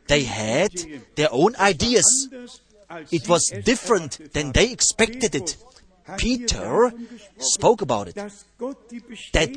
[0.06, 0.70] They had
[1.16, 2.28] their own ideas.
[3.10, 5.56] It was different than they expected it.
[6.16, 6.92] Peter
[7.38, 8.14] spoke about it.
[8.14, 9.50] That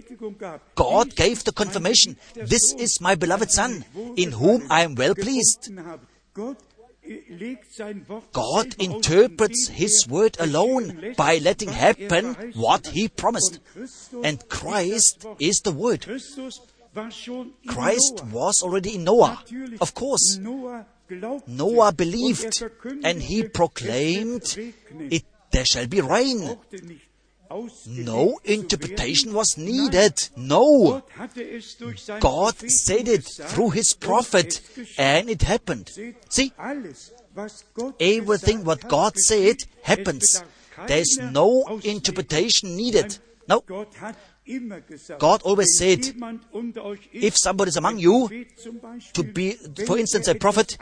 [0.76, 3.86] God gave the confirmation, this is my beloved Son,
[4.18, 5.72] in whom I am well pleased.
[8.34, 13.60] God interprets His word alone by letting happen what He promised.
[14.24, 16.06] And Christ is the Word.
[17.68, 19.44] Christ was already in Noah.
[19.80, 22.64] Of course, Noah believed
[23.04, 24.58] and he proclaimed
[25.10, 26.58] it there shall be rain.
[27.88, 30.30] No interpretation was needed.
[30.38, 31.04] No.
[32.20, 34.62] God said it through his prophet
[34.98, 35.90] and it happened.
[36.30, 36.54] See,
[38.00, 40.44] everything what God said happens.
[40.88, 43.18] There is no interpretation needed.
[43.48, 43.64] No.
[45.20, 46.00] God always said,
[47.14, 48.46] if somebody is among you
[49.14, 49.52] to be,
[49.86, 50.78] for instance, a prophet,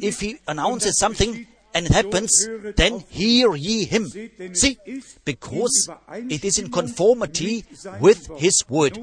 [0.00, 4.06] if he announces something, and it happens, then hear ye him.
[4.54, 4.78] See,
[5.24, 5.90] because
[6.30, 7.64] it is in conformity
[8.00, 8.96] with his word.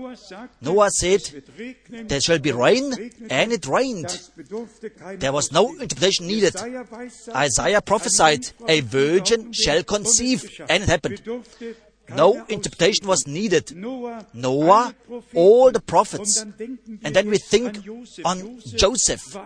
[0.61, 1.43] Noah said,
[1.89, 4.29] There shall be rain, and it rained.
[5.17, 6.55] There was no interpretation needed.
[7.35, 11.21] Isaiah prophesied, A virgin shall conceive, and it happened.
[12.09, 13.75] No interpretation was needed.
[13.75, 14.95] Noah,
[15.33, 16.41] all the prophets.
[16.41, 17.79] And then we think
[18.25, 19.37] on Joseph.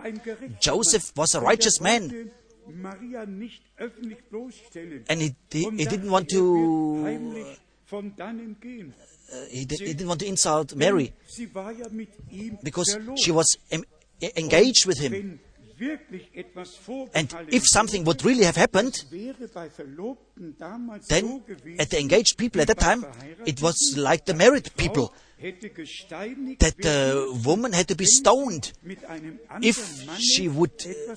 [0.60, 2.30] Joseph was a righteous man.
[5.08, 7.56] And he, he, he didn't want to.
[7.92, 11.12] Uh, he, did, he didn't want to insult Mary.
[12.62, 13.84] Because she was em,
[14.36, 15.40] engaged with him.
[17.14, 19.28] And if something would really have happened, then
[21.78, 23.04] at the engaged people at that time,
[23.44, 28.72] it was like the married people that the woman had to be stoned
[29.60, 31.14] if she would uh,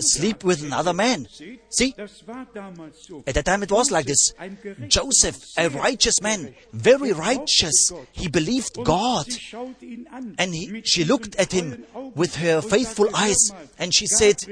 [0.00, 1.26] sleep with another man.
[1.68, 1.94] See?
[1.98, 4.32] At that time it was like this.
[4.88, 9.26] Joseph, a righteous man, very righteous, he believed God.
[10.38, 14.42] And he, she looked at him with her faithful eyes and she said,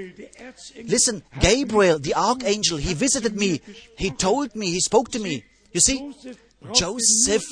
[0.84, 3.62] Listen, Gabriel, the archangel, he visited me.
[3.96, 5.44] He told me, he spoke to me.
[5.72, 6.12] You see?
[6.74, 7.44] Joseph,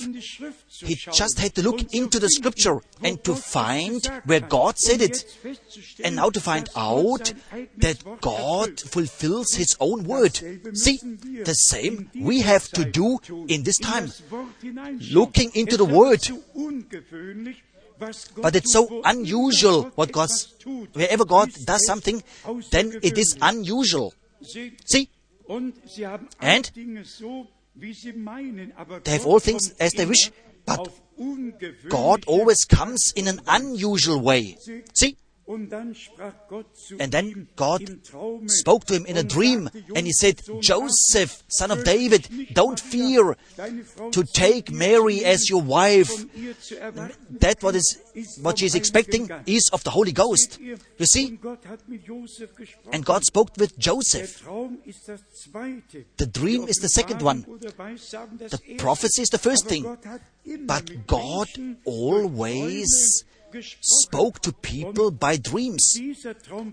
[0.83, 5.25] he just had to look into the scripture and to find where God said it.
[6.03, 7.33] And now to find out
[7.79, 10.37] that God fulfills His own word.
[10.77, 10.99] See,
[11.45, 14.11] the same we have to do in this time.
[15.11, 16.29] Looking into the word.
[18.37, 20.55] But it's so unusual what God's,
[20.93, 22.23] wherever God does something,
[22.71, 24.15] then it is unusual.
[24.43, 25.09] See?
[26.41, 26.71] And
[27.77, 30.31] they have all things as they wish,
[30.65, 30.89] but
[31.89, 34.57] God always comes in an unusual way.
[34.95, 35.17] See?
[35.47, 37.83] And then God
[38.47, 43.37] spoke to him in a dream and he said, Joseph, son of David, don't fear
[44.11, 46.11] to take Mary as your wife.
[47.31, 47.99] That what is
[48.41, 50.59] what she is expecting is of the Holy Ghost.
[50.61, 51.39] You see?
[52.93, 54.43] And God spoke with Joseph.
[56.17, 57.45] The dream is the second one.
[57.61, 59.99] The prophecy is the first thing.
[60.67, 61.49] But God
[61.85, 63.25] always
[63.63, 65.99] spoke to people by dreams.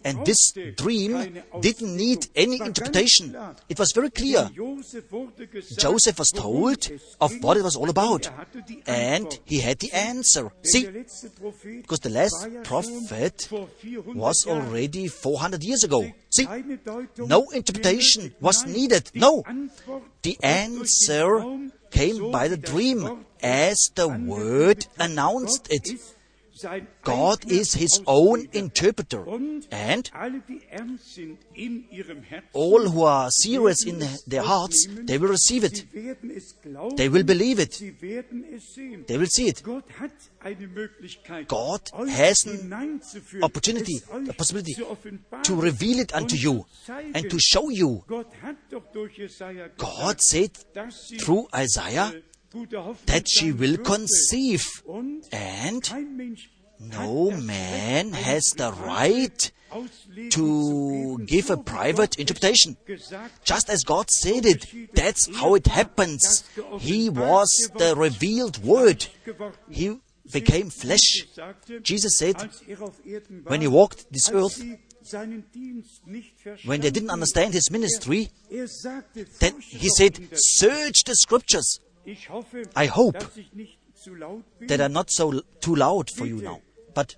[0.03, 3.35] And this dream didn't need any interpretation.
[3.69, 4.49] It was very clear.
[5.77, 6.89] Joseph was told
[7.19, 8.29] of what it was all about.
[8.87, 10.51] And he had the answer.
[10.63, 13.49] See, because the last prophet
[14.05, 16.05] was already 400 years ago.
[16.29, 16.47] See,
[17.17, 19.11] no interpretation was needed.
[19.13, 19.43] No.
[20.21, 21.43] The answer
[21.91, 25.99] came by the dream as the word announced it.
[27.03, 29.25] God is his own interpreter.
[29.71, 30.09] And
[32.53, 35.85] all who are serious in their hearts, they will receive it.
[36.95, 37.81] They will believe it.
[39.07, 39.63] They will see it.
[41.47, 43.01] God has an
[43.41, 44.75] opportunity, a possibility
[45.43, 48.03] to reveal it unto you and to show you.
[49.77, 50.51] God said
[51.19, 52.13] through Isaiah
[53.05, 54.63] that she will conceive
[55.31, 55.89] and
[56.79, 59.51] No man has the right
[60.31, 62.75] to give a private interpretation.
[63.43, 66.43] Just as God said it, that's how it happens.
[66.79, 69.05] He was the revealed Word.
[69.69, 69.99] He
[70.31, 71.25] became flesh.
[71.83, 72.35] Jesus said,
[73.45, 74.61] when he walked this earth,
[76.65, 78.29] when they didn't understand his ministry,
[79.39, 81.79] then he said, Search the scriptures.
[82.75, 83.17] I hope
[84.61, 86.61] that I'm not so too loud for you now.
[86.93, 87.15] But,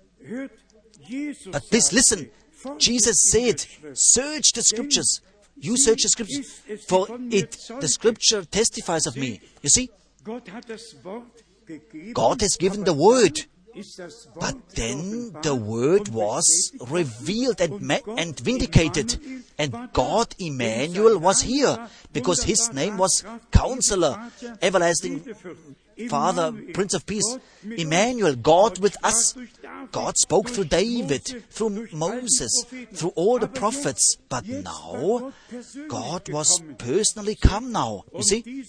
[1.52, 2.30] but please listen.
[2.78, 3.64] Jesus said,
[3.94, 5.20] Search the scriptures.
[5.56, 9.40] You search the scriptures, for it, the scripture testifies of me.
[9.62, 9.90] You see?
[10.24, 10.48] God
[12.40, 13.46] has given the word.
[14.38, 19.18] But then the word was revealed and, ma- and vindicated.
[19.58, 24.30] And God, Emmanuel, was here because his name was Counselor,
[24.62, 25.24] Everlasting
[26.08, 27.38] Father, Prince of Peace.
[27.64, 29.34] Emmanuel, God with us.
[29.92, 34.16] God spoke through David, through Moses, through all the prophets.
[34.28, 35.32] But now,
[35.88, 38.04] God was personally come now.
[38.14, 38.64] You see?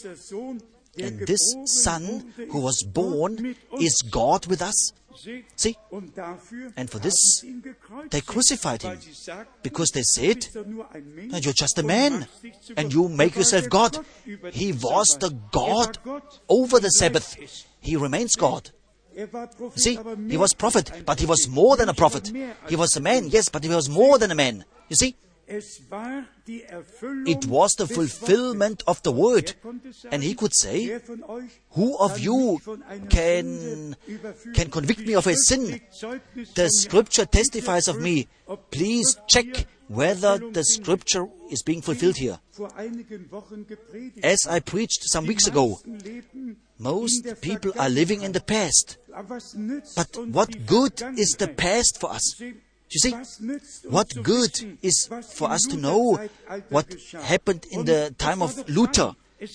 [0.97, 4.93] And this Son who was born is God with us.
[5.55, 5.77] See?
[6.75, 7.43] And for this,
[8.09, 8.99] they crucified him
[9.63, 12.27] because they said, You're just a man
[12.75, 13.97] and you make yourself God.
[14.51, 15.97] He was the God
[16.49, 17.65] over the Sabbath.
[17.79, 18.71] He remains God.
[19.75, 22.31] See, he was prophet, but he was more than a prophet.
[22.67, 24.65] He was a man, yes, but he was more than a man.
[24.89, 25.15] You see?
[25.47, 29.53] It was the fulfillment of the word.
[30.11, 30.99] And he could say,
[31.71, 32.59] Who of you
[33.09, 33.95] can,
[34.53, 35.81] can convict me of a sin?
[36.55, 38.27] The scripture testifies of me.
[38.71, 42.39] Please check whether the scripture is being fulfilled here.
[44.23, 45.79] As I preached some weeks ago,
[46.79, 48.97] most people are living in the past.
[49.95, 52.41] But what good is the past for us?
[52.95, 53.11] You see,
[53.89, 56.17] what good is for us to know
[56.69, 59.11] what happened in the time of Luther?
[59.37, 59.51] It,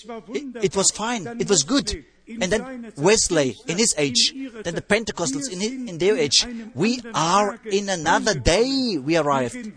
[0.63, 2.05] it was fine, it was good.
[2.29, 6.47] And then Wesley in his age, then the Pentecostals in, his, in their age.
[6.75, 9.73] We are in another day we arrived.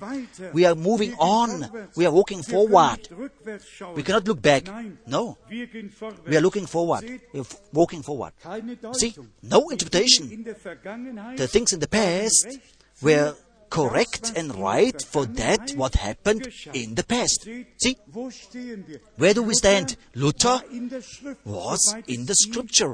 [0.51, 1.71] We are moving on.
[1.95, 3.07] We are walking forward.
[3.95, 4.67] We cannot look back.
[5.07, 5.37] No.
[5.49, 7.21] We are looking forward.
[7.31, 8.33] We are walking forward.
[8.91, 10.43] See, no interpretation.
[10.43, 12.59] The things in the past
[13.01, 13.35] were
[13.73, 17.47] correct and right for that what happened in the past.
[17.81, 17.97] See,
[19.17, 19.97] where do we stand?
[20.13, 20.61] Luther
[21.43, 22.93] was in the scripture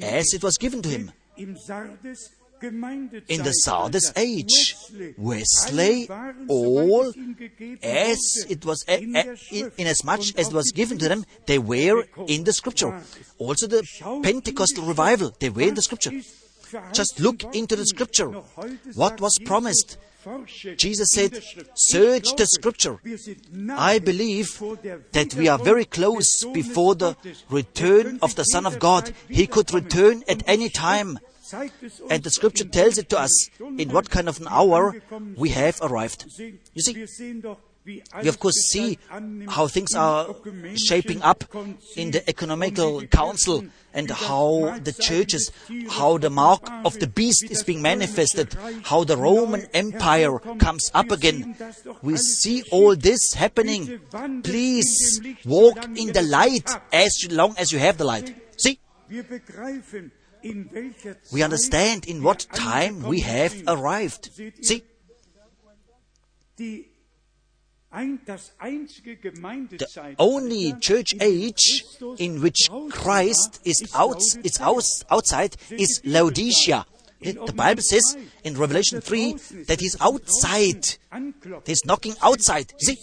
[0.00, 1.12] as it was given to him.
[1.36, 1.54] In
[3.48, 4.74] the Sardis age,
[5.16, 6.08] Wesley,
[6.48, 7.12] all
[7.82, 11.24] as it was, a, a, in, in as much as it was given to them,
[11.46, 13.00] they were in the scripture.
[13.38, 13.82] Also the
[14.22, 16.12] Pentecostal revival, they were in the scripture.
[16.92, 18.30] Just look into the scripture.
[18.94, 19.98] What was promised?
[20.76, 21.40] Jesus said,
[21.74, 22.98] Search the scripture.
[23.70, 24.60] I believe
[25.12, 27.16] that we are very close before the
[27.48, 29.12] return of the Son of God.
[29.28, 31.18] He could return at any time.
[32.10, 35.00] And the scripture tells it to us in what kind of an hour
[35.36, 36.24] we have arrived.
[36.38, 37.06] You see,
[37.86, 38.98] we of course see
[39.48, 40.34] how things are
[40.74, 41.44] shaping up
[41.96, 43.64] in the ecumenical council
[43.94, 45.50] and how the churches,
[45.90, 51.10] how the mark of the beast is being manifested, how the Roman Empire comes up
[51.10, 51.56] again.
[52.02, 54.00] We see all this happening.
[54.42, 58.34] Please walk in the light as long as you have the light.
[58.58, 58.80] See?
[61.32, 64.30] We understand in what time we have arrived.
[64.62, 64.82] See?
[67.96, 68.38] The
[70.18, 71.84] only church age
[72.18, 76.84] in which Christ is, out, is out, outside is Laodicea.
[77.22, 79.32] The Bible says in Revelation 3
[79.66, 80.98] that he's outside.
[81.64, 82.74] He's knocking outside.
[82.78, 82.98] See?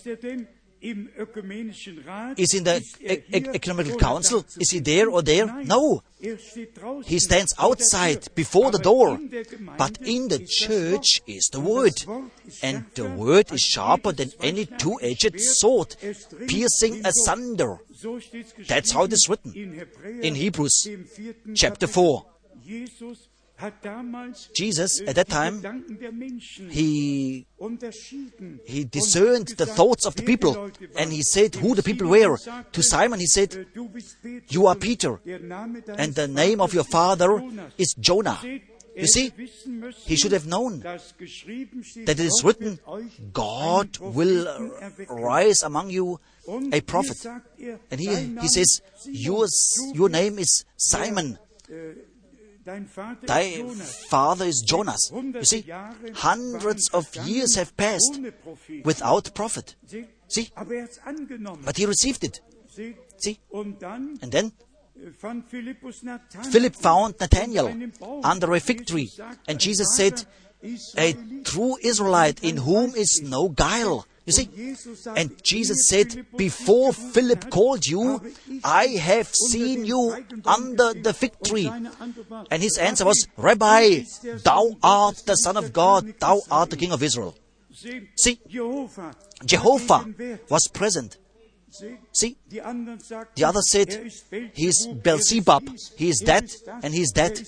[2.38, 4.46] Is in the e- e- ecumenical council?
[4.60, 5.46] Is he there or there?
[5.64, 6.04] No.
[7.06, 9.18] He stands outside before the door.
[9.78, 11.94] But in the church is the word.
[12.62, 15.96] And the word is sharper than any two-edged sword,
[16.48, 17.78] piercing asunder.
[18.68, 19.54] That's how it is written
[20.22, 20.88] in Hebrews
[21.56, 22.26] chapter 4.
[24.54, 25.62] Jesus, at that time,
[26.70, 27.46] he,
[28.66, 32.38] he discerned the thoughts of the people and he said who the people were.
[32.38, 33.68] To Simon, he said,
[34.50, 37.42] You are Peter, and the name of your father
[37.78, 38.40] is Jonah.
[38.96, 39.32] You see,
[40.06, 41.14] he should have known that
[41.96, 42.80] it is written,
[43.32, 44.72] God will
[45.10, 46.20] rise among you
[46.72, 47.26] a prophet.
[47.90, 51.40] And here he says, Yours, Your name is Simon
[52.66, 53.64] Thy
[54.10, 55.12] father is Jonas.
[55.12, 55.66] You see,
[56.14, 58.20] hundreds of years have passed
[58.84, 59.76] without prophet.
[60.28, 60.50] See?
[61.66, 62.42] But he received it.
[63.18, 63.40] See?
[63.54, 64.52] And then
[66.52, 67.76] Philip found Nathanael
[68.24, 69.12] under a fig tree,
[69.48, 70.26] and Jesus said,
[70.98, 74.06] A true Israelite in whom is no guile.
[74.26, 74.50] You see?
[75.16, 78.22] And Jesus said, Before Philip called you,
[78.64, 80.16] I have seen you
[80.46, 81.70] under the fig tree.
[82.50, 84.04] And his answer was, Rabbi,
[84.44, 87.36] thou art the Son of God, thou art the King of Israel.
[88.16, 88.40] See,
[89.46, 90.06] Jehovah
[90.50, 91.18] was present.
[92.12, 92.62] See, the
[93.46, 94.12] other said,
[94.54, 96.52] he is Beelzebub, he is dead,
[96.84, 97.42] and he's dead.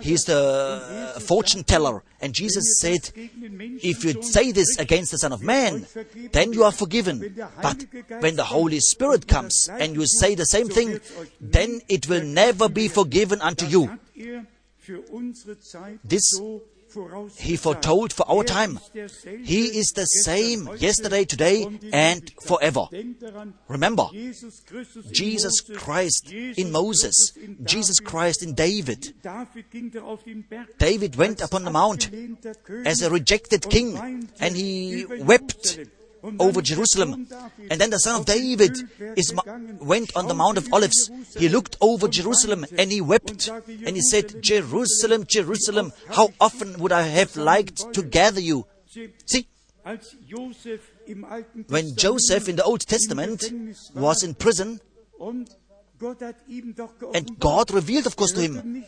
[0.00, 2.02] He's the fortune teller.
[2.20, 5.86] And Jesus said, if you say this against the Son of Man,
[6.32, 7.36] then you are forgiven.
[7.62, 7.86] But
[8.20, 10.98] when the Holy Spirit comes and you say the same thing,
[11.40, 13.96] then it will never be forgiven unto you.
[16.04, 16.40] This
[17.36, 18.80] he foretold for our time.
[19.42, 22.86] He is the same yesterday, today, and forever.
[23.68, 24.08] Remember,
[25.12, 27.32] Jesus Christ in Moses,
[27.62, 29.14] Jesus Christ in David.
[30.78, 32.10] David went upon the mount
[32.84, 35.78] as a rejected king and he wept
[36.38, 37.26] over Jerusalem.
[37.70, 38.76] And then the son of David
[39.16, 39.34] is,
[39.80, 41.10] went on the Mount of Olives.
[41.36, 46.92] He looked over Jerusalem and he wept and he said, Jerusalem, Jerusalem, how often would
[46.92, 48.66] I have liked to gather you?
[49.24, 49.48] See,
[51.68, 53.52] when Joseph in the Old Testament
[53.94, 54.80] was in prison,
[57.14, 58.84] and God revealed, of course, to him.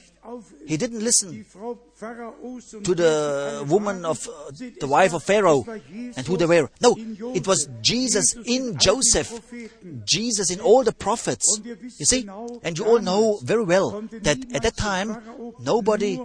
[0.67, 4.51] He didn't listen to the woman of uh,
[4.81, 5.65] the wife of Pharaoh
[6.17, 6.69] and who they were.
[6.81, 6.95] No,
[7.35, 9.41] it was Jesus in Joseph,
[10.05, 11.61] Jesus in all the prophets.
[11.65, 12.29] You see,
[12.63, 15.17] and you all know very well that at that time
[15.61, 16.21] nobody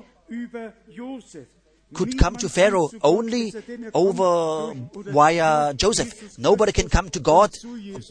[1.94, 3.54] could come to Pharaoh only
[3.94, 6.38] over via Joseph.
[6.38, 7.52] Nobody can come to God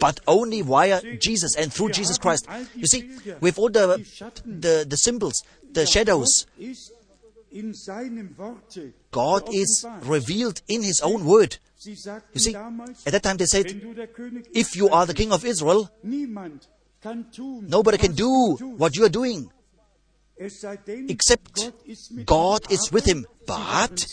[0.01, 2.49] but only via Jesus and through Jesus Christ.
[2.75, 3.11] You see,
[3.41, 3.99] with all the,
[4.45, 6.47] the, the symbols, the shadows,
[9.11, 11.59] God is revealed in His own word.
[11.85, 13.67] You see, at that time they said,
[14.55, 15.91] if you are the king of Israel,
[17.05, 19.51] nobody can do what you are doing
[21.09, 21.73] except
[22.27, 23.27] God is with him.
[23.47, 24.07] But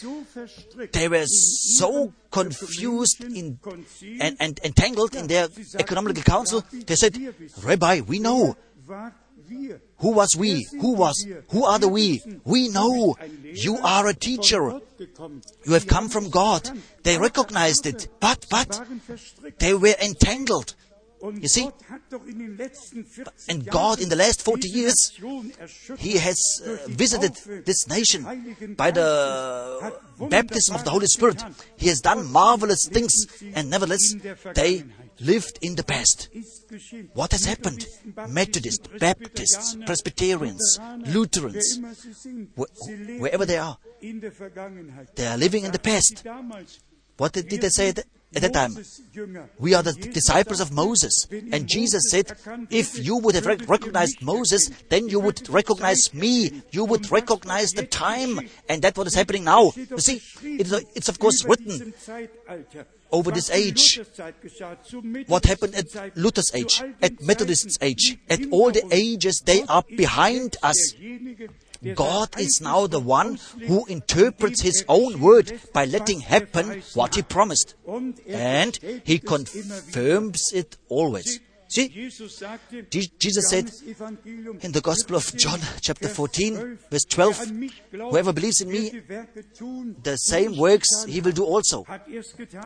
[0.92, 3.60] they were so confused in,
[4.20, 7.18] and, and entangled in their ecumenical council, they said,
[7.64, 8.56] Rabbi, we know.
[9.98, 10.66] Who was we?
[10.80, 11.28] Who was?
[11.50, 12.22] Who are the we?
[12.46, 13.16] We know.
[13.44, 14.80] You are a teacher.
[15.66, 16.70] You have come from God.
[17.04, 18.08] They recognized it.
[18.20, 18.82] But, but,
[19.60, 20.76] they were entangled.
[21.22, 21.70] You see,
[23.50, 25.12] and God in the last 40 years,
[25.98, 28.24] He has uh, visited this nation
[28.78, 29.94] by the
[30.30, 31.44] baptism of the Holy Spirit.
[31.78, 33.14] He has done marvelous things,
[33.54, 34.16] and nevertheless,
[34.56, 34.86] they
[35.20, 36.30] lived in the past.
[37.14, 37.86] What has happened?
[38.30, 41.80] Methodists, Baptists, Presbyterians, Lutherans,
[42.58, 43.78] wh- wherever they are,
[45.16, 46.26] they are living in the past.
[47.18, 47.92] What did they say
[48.36, 48.76] at that time?
[49.58, 51.28] We are the disciples of Moses.
[51.52, 52.32] And Jesus said,
[52.70, 56.62] if you would have recognized Moses, then you would recognize me.
[56.72, 58.40] You would recognize the time.
[58.68, 59.72] And that's what is happening now.
[59.76, 61.94] You see, it's, it's of course written
[63.12, 64.00] over this age.
[65.28, 70.58] What happened at Luther's age, at Methodist's age, at all the ages, they are behind
[70.62, 70.94] us.
[71.96, 77.22] God is now the one who interprets His own word by letting happen what He
[77.22, 77.76] promised.
[78.28, 81.40] And He confirms it always.
[81.70, 83.72] See, Jesus said
[84.62, 87.52] in the Gospel of John, chapter 14, verse 12,
[87.92, 88.90] Whoever believes in me,
[90.02, 91.86] the same works he will do also.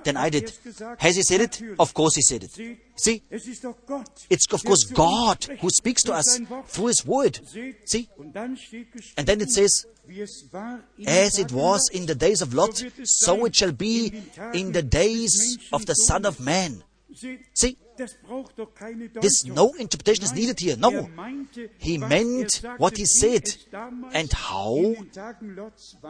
[0.06, 0.54] Then I did.
[0.99, 1.62] Has he said it?
[1.80, 2.78] Of course he said it.
[2.95, 7.39] See, it's of course God who speaks to us through his word.
[7.86, 8.08] See,
[9.18, 9.86] and then it says,
[11.06, 14.14] as it was in the days of Lot, so it shall be
[14.54, 16.84] in the days of the Son of Man.
[17.54, 20.76] See, this no interpretation is needed here.
[20.78, 21.10] No.
[21.78, 23.44] He meant what he said.
[24.14, 24.96] And how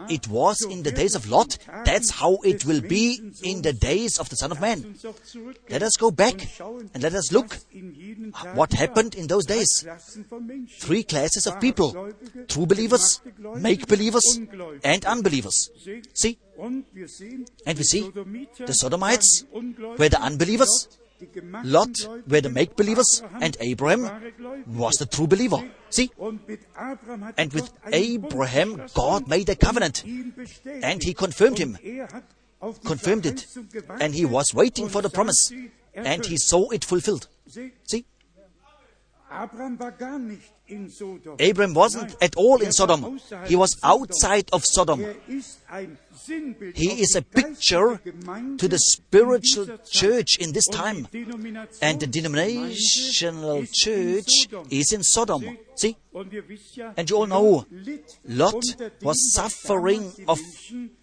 [0.08, 4.18] it was in the days of Lot, that's how it will be in the days
[4.18, 4.96] of the Son of Man.
[5.68, 7.58] Let us go back and let us look
[8.54, 9.86] what happened in those days.
[10.78, 12.12] Three classes of people
[12.48, 13.20] true believers,
[13.56, 14.40] make believers,
[14.82, 15.70] and unbelievers.
[16.12, 16.38] See?
[16.58, 18.10] And we see
[18.58, 20.88] the Sodomites were the unbelievers
[21.64, 21.90] Lot
[22.26, 24.10] were the make believers, and Abraham
[24.66, 25.58] was the true believer.
[25.90, 26.10] See?
[27.36, 31.78] And with Abraham, God made a covenant, and he confirmed him,
[32.84, 33.46] confirmed it,
[34.00, 35.52] and he was waiting for the promise,
[35.94, 37.28] and he saw it fulfilled.
[37.86, 38.04] See?
[41.38, 43.20] Abraham wasn't at all in Sodom.
[43.46, 45.04] He was outside of Sodom.
[46.74, 48.00] He is a picture
[48.58, 51.08] to the spiritual church in this time.
[51.82, 55.58] And the denominational church is in Sodom.
[55.74, 55.96] See?
[56.96, 57.66] And you all know,
[58.26, 58.62] Lot
[59.02, 60.38] was suffering of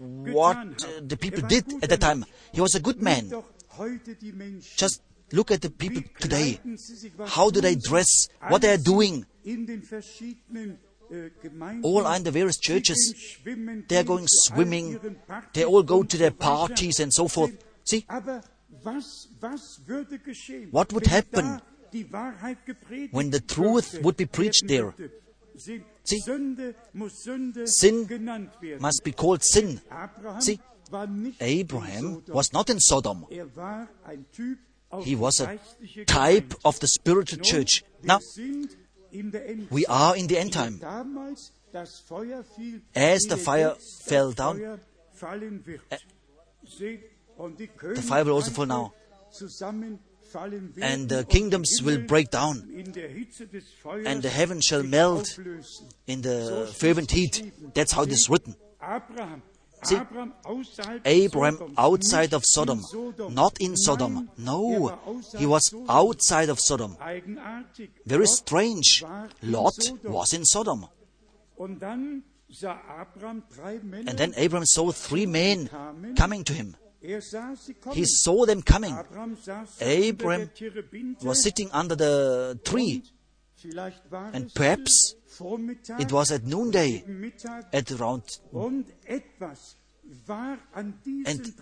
[0.07, 0.57] what
[1.07, 2.25] the people did at the time.
[2.53, 3.31] He was a good man.
[4.77, 5.01] Just
[5.31, 6.59] look at the people today.
[7.27, 8.27] How do they dress?
[8.47, 9.25] What they are doing?
[11.83, 13.37] all are in the various churches.
[13.87, 14.99] They are going swimming.
[15.53, 17.51] They all go to their parties and so forth.
[17.83, 18.05] See?
[20.71, 21.61] What would happen
[23.11, 24.93] when the truth would be preached there?
[25.57, 25.81] See?
[27.65, 28.15] Sin
[28.79, 29.81] must be called sin.
[30.39, 30.59] See?
[31.39, 33.25] Abraham was not in Sodom.
[34.99, 35.57] He was a
[36.05, 37.83] type of the spiritual church.
[38.03, 38.19] Now,
[39.69, 40.79] we are in the end time.
[42.95, 43.75] As the fire
[44.05, 44.79] fell down, the
[48.01, 48.91] fire will also fall now.
[50.81, 52.63] And the kingdoms will break down,
[54.05, 55.39] and the heaven shall melt
[56.07, 57.51] in the fervent heat.
[57.73, 58.55] That's how it is written.
[59.83, 59.97] See,
[61.05, 62.83] Abraham outside of Sodom,
[63.29, 64.29] not in Sodom.
[64.37, 64.99] No,
[65.37, 66.95] he was outside of Sodom.
[68.05, 69.03] Very strange.
[69.41, 69.73] Lot
[70.03, 70.85] was in Sodom.
[71.59, 71.81] And
[74.17, 75.69] then Abraham saw three men
[76.15, 76.75] coming to him.
[77.01, 78.95] He saw them coming.
[79.79, 80.49] Abraham
[81.23, 83.03] was sitting under the tree.
[84.33, 85.15] And perhaps
[85.99, 87.03] it was at noonday,
[87.73, 88.23] at around.
[91.25, 91.53] And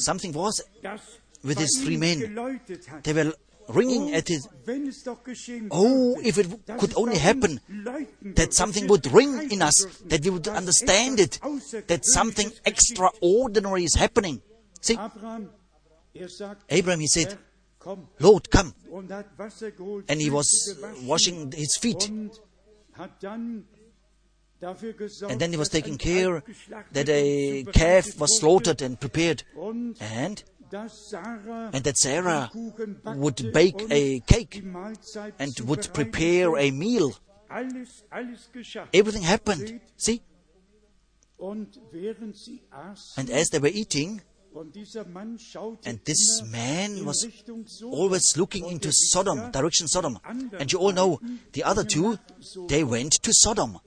[0.00, 0.62] something was
[1.44, 2.34] with these three men.
[3.02, 3.32] They were
[3.68, 4.42] ringing at it.
[5.70, 6.46] Oh, if it
[6.78, 7.60] could only happen
[8.34, 11.38] that something would ring in us, that we would understand it,
[11.86, 14.40] that something extraordinary is happening.
[14.80, 14.98] See,
[16.70, 17.38] Abraham, he said,
[18.18, 18.74] Lord, come.
[20.08, 22.08] And he was washing his feet.
[22.08, 22.32] And
[25.38, 26.42] then he was taking care
[26.92, 29.44] that a calf was slaughtered and prepared.
[30.00, 32.50] And and that Sarah
[33.04, 34.62] would bake a cake
[35.38, 37.16] and would prepare a meal.
[38.92, 39.80] Everything happened.
[39.96, 40.22] See?
[41.40, 44.22] And as they were eating,
[45.84, 47.26] and this man was
[47.84, 50.18] always looking into Sodom, direction Sodom.
[50.24, 51.20] And you all know,
[51.52, 52.18] the other two,
[52.68, 53.78] they went to Sodom.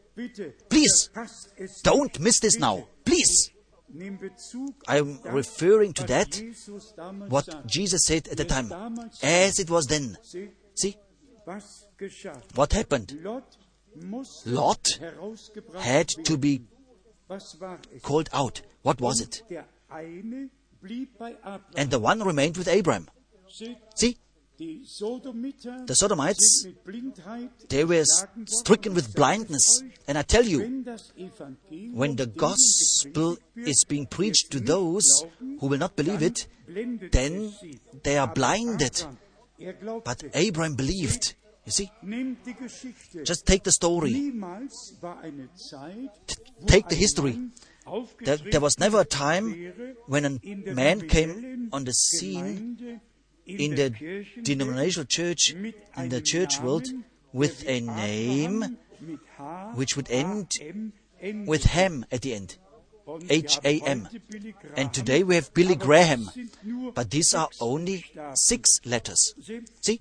[0.69, 1.09] Please,
[1.83, 2.87] don't miss this now.
[3.05, 3.51] Please.
[4.87, 6.41] I'm referring to that,
[7.27, 8.71] what Jesus said at the time,
[9.21, 10.17] as it was then.
[10.75, 10.95] See?
[12.55, 13.19] What happened?
[14.45, 14.99] Lot
[15.79, 16.61] had to be
[18.01, 18.61] called out.
[18.83, 19.43] What was it?
[21.75, 23.09] And the one remained with Abraham.
[23.95, 24.17] See?
[24.57, 26.67] The Sodomites,
[27.67, 28.03] they were
[28.45, 29.81] stricken with blindness.
[30.07, 30.85] And I tell you,
[31.93, 36.47] when the gospel is being preached to those who will not believe it,
[37.11, 37.51] then
[38.03, 39.03] they are blinded.
[40.03, 41.33] But Abraham believed.
[41.65, 41.91] You see?
[43.23, 44.33] Just take the story.
[46.67, 47.39] Take the history.
[48.21, 49.73] There, was never a time
[50.07, 50.39] when a
[50.71, 53.01] man came on the scene
[53.45, 56.87] in the denominational church, in the church world,
[57.33, 58.77] with a name
[59.73, 60.57] which would end
[61.47, 62.57] with Ham at the end.
[63.29, 64.07] H A M.
[64.77, 66.29] And today we have Billy Graham,
[66.93, 69.33] but these are only six letters.
[69.81, 69.99] See?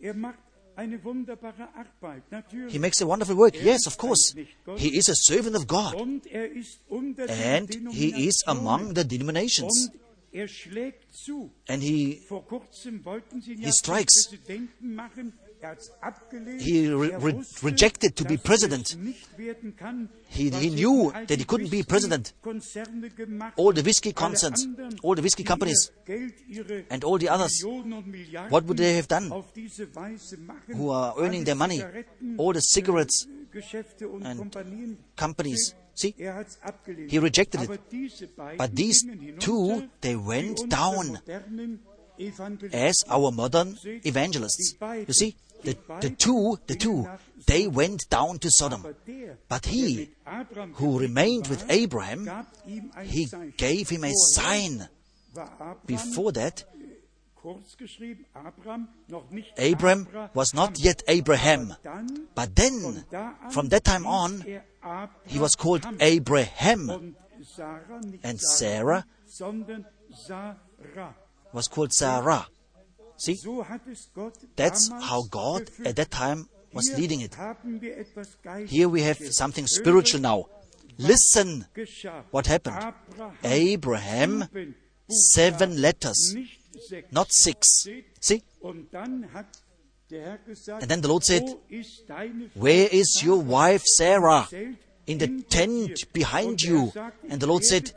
[2.68, 3.54] He makes a wonderful work.
[3.54, 4.34] Yes, of course.
[4.76, 5.94] He is a servant of God.
[5.94, 9.90] And he is among the denominations.
[10.32, 12.20] And he,
[13.58, 14.28] he strikes.
[16.58, 18.96] He re- re- rejected to be president.
[20.28, 22.32] He, he knew that he couldn't be president.
[23.56, 24.66] All the whiskey concerns,
[25.02, 25.90] all the whiskey companies,
[26.90, 27.62] and all the others,
[28.48, 29.30] what would they have done?
[30.74, 31.82] Who are earning their money?
[32.38, 33.26] All the cigarettes
[34.24, 34.56] and
[35.16, 35.74] companies.
[35.94, 36.14] See,
[37.08, 37.80] he rejected it.
[38.56, 39.04] But these
[39.40, 41.18] two, they went down
[42.72, 44.76] as our modern evangelists.
[45.06, 47.08] You see, the, the two, the two,
[47.46, 48.86] they went down to Sodom.
[49.48, 50.10] But he,
[50.74, 52.28] who remained with Abraham,
[53.02, 54.88] he gave him a sign.
[55.86, 56.64] Before that,
[59.56, 61.74] Abraham was not yet Abraham.
[62.34, 63.04] But then,
[63.50, 64.44] from that time on,
[65.26, 67.14] he was called Abraham.
[68.22, 69.06] And Sarah
[71.52, 72.46] was called Sarah.
[73.20, 73.38] See?
[74.56, 77.36] That's how God at that time was leading it.
[78.66, 80.46] Here we have something spiritual now.
[80.96, 81.66] Listen
[82.30, 82.94] what happened.
[83.44, 84.48] Abraham,
[85.08, 86.34] seven letters,
[87.10, 87.86] not six.
[88.20, 88.42] See?
[88.62, 88.88] And
[90.88, 91.42] then the Lord said,
[92.54, 94.48] Where is your wife Sarah?
[95.06, 96.92] In the tent behind you.
[97.28, 97.92] And the Lord said,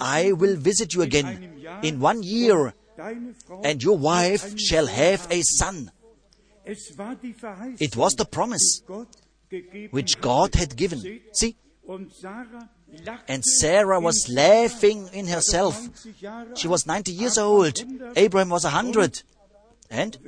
[0.00, 2.74] I will visit you again in one year,
[3.64, 5.90] and your wife shall have a son.
[6.64, 8.82] It was the promise
[9.90, 11.20] which God had given.
[11.32, 11.56] See?
[13.28, 15.80] And Sarah was laughing in herself.
[16.54, 17.82] She was 90 years old.
[18.16, 19.22] Abraham was 100.
[19.90, 20.18] And?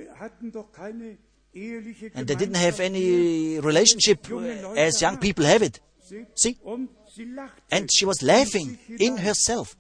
[1.55, 4.31] And they didn't have any relationship
[4.77, 5.81] as young people have it.
[6.35, 6.59] See?
[7.71, 9.77] And she was laughing in herself,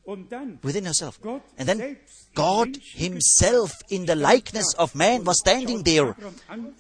[0.62, 1.18] within herself.
[1.59, 1.97] And then
[2.35, 6.16] God Himself, in the likeness of man, was standing there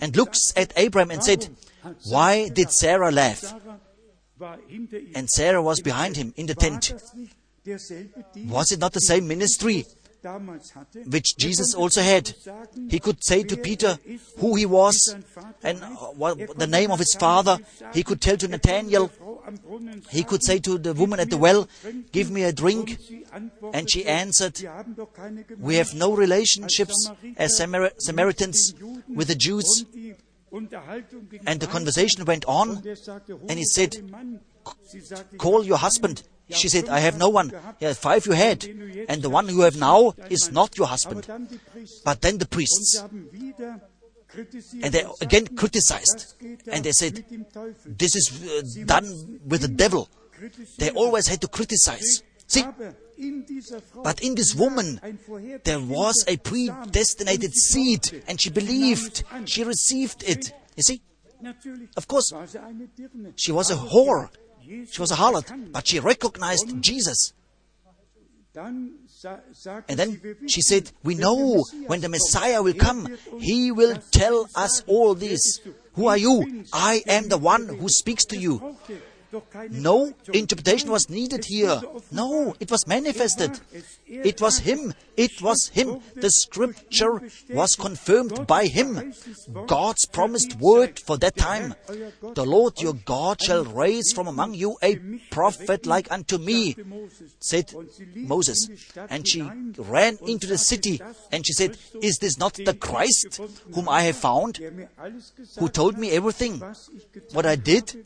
[0.00, 1.48] and looks at Abraham and said,
[2.08, 3.54] Why did Sarah laugh?
[5.14, 6.92] And Sarah was behind him in the tent.
[7.66, 9.86] Was it not the same ministry
[11.06, 12.34] which Jesus also had?
[12.88, 13.98] He could say to Peter
[14.38, 15.16] who he was
[15.62, 17.58] and uh, what the name of his father.
[17.92, 19.10] He could tell to Nathaniel.
[20.10, 21.68] He could say to the woman at the well,
[22.12, 22.98] Give me a drink.
[23.72, 24.60] And she answered,
[25.58, 28.74] We have no relationships as Samar- Samaritans
[29.08, 29.84] with the Jews.
[31.46, 32.82] And the conversation went on,
[33.48, 33.96] and he said,
[35.38, 36.22] Call your husband.
[36.50, 37.52] She said, I have no one.
[37.80, 38.64] Yeah, five you had,
[39.08, 41.26] and the one you have now is not your husband.
[42.04, 43.02] But then the priests,
[44.82, 46.34] and they again criticized,
[46.70, 47.24] and they said,
[47.86, 50.08] This is uh, done with the devil.
[50.78, 52.22] They always had to criticize.
[52.46, 52.64] See?
[54.02, 55.00] But in this woman,
[55.64, 60.52] there was a predestinated seed, and she believed, she received it.
[60.76, 61.00] You see?
[61.96, 62.32] Of course,
[63.36, 64.30] she was a whore,
[64.90, 67.32] she was a harlot, but she recognized Jesus.
[69.88, 74.82] And then she said, We know when the Messiah will come, he will tell us
[74.86, 75.60] all this.
[75.94, 76.64] Who are you?
[76.72, 78.76] I am the one who speaks to you.
[79.70, 81.80] No interpretation was needed here.
[82.10, 83.60] No, it was manifested.
[84.06, 84.94] It was Him.
[85.16, 86.00] It was Him.
[86.14, 89.14] The scripture was confirmed by Him.
[89.66, 91.74] God's promised word for that time.
[92.34, 94.96] The Lord your God shall raise from among you a
[95.30, 96.76] prophet like unto me,
[97.38, 97.72] said
[98.14, 98.68] Moses.
[99.10, 99.42] And she
[99.78, 101.00] ran into the city
[101.32, 103.40] and she said, Is this not the Christ
[103.74, 104.58] whom I have found,
[105.58, 106.62] who told me everything,
[107.32, 108.04] what I did?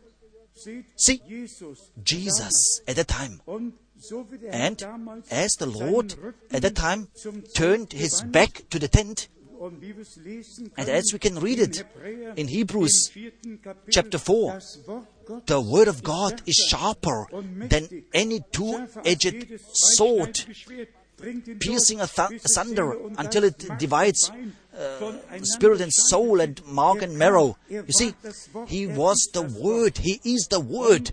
[0.96, 1.22] See,
[2.02, 3.40] Jesus at that time.
[4.50, 4.82] And
[5.30, 6.14] as the Lord
[6.50, 7.09] at that time
[7.54, 9.28] turned his back to the tent,
[9.61, 11.84] and as we can read it
[12.36, 13.11] in Hebrews
[13.90, 14.61] chapter 4,
[15.46, 20.38] the Word of God is sharper than any two edged sword,
[21.60, 24.30] piercing asunder until it divides
[24.78, 25.12] uh,
[25.42, 27.56] spirit and soul and mark and marrow.
[27.68, 28.14] You see,
[28.66, 31.12] he was the Word, he is the Word.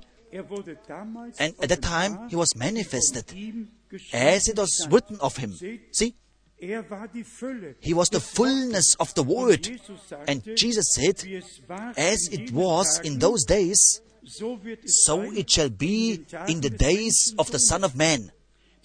[1.39, 3.33] And at that time, he was manifested
[4.13, 5.53] as it was written of him.
[5.91, 6.15] See,
[6.57, 9.79] he was the fullness of the Word.
[10.27, 11.23] And Jesus said,
[11.97, 17.59] As it was in those days, so it shall be in the days of the
[17.59, 18.31] Son of Man.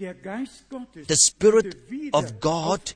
[0.01, 1.77] The Spirit
[2.15, 2.93] of God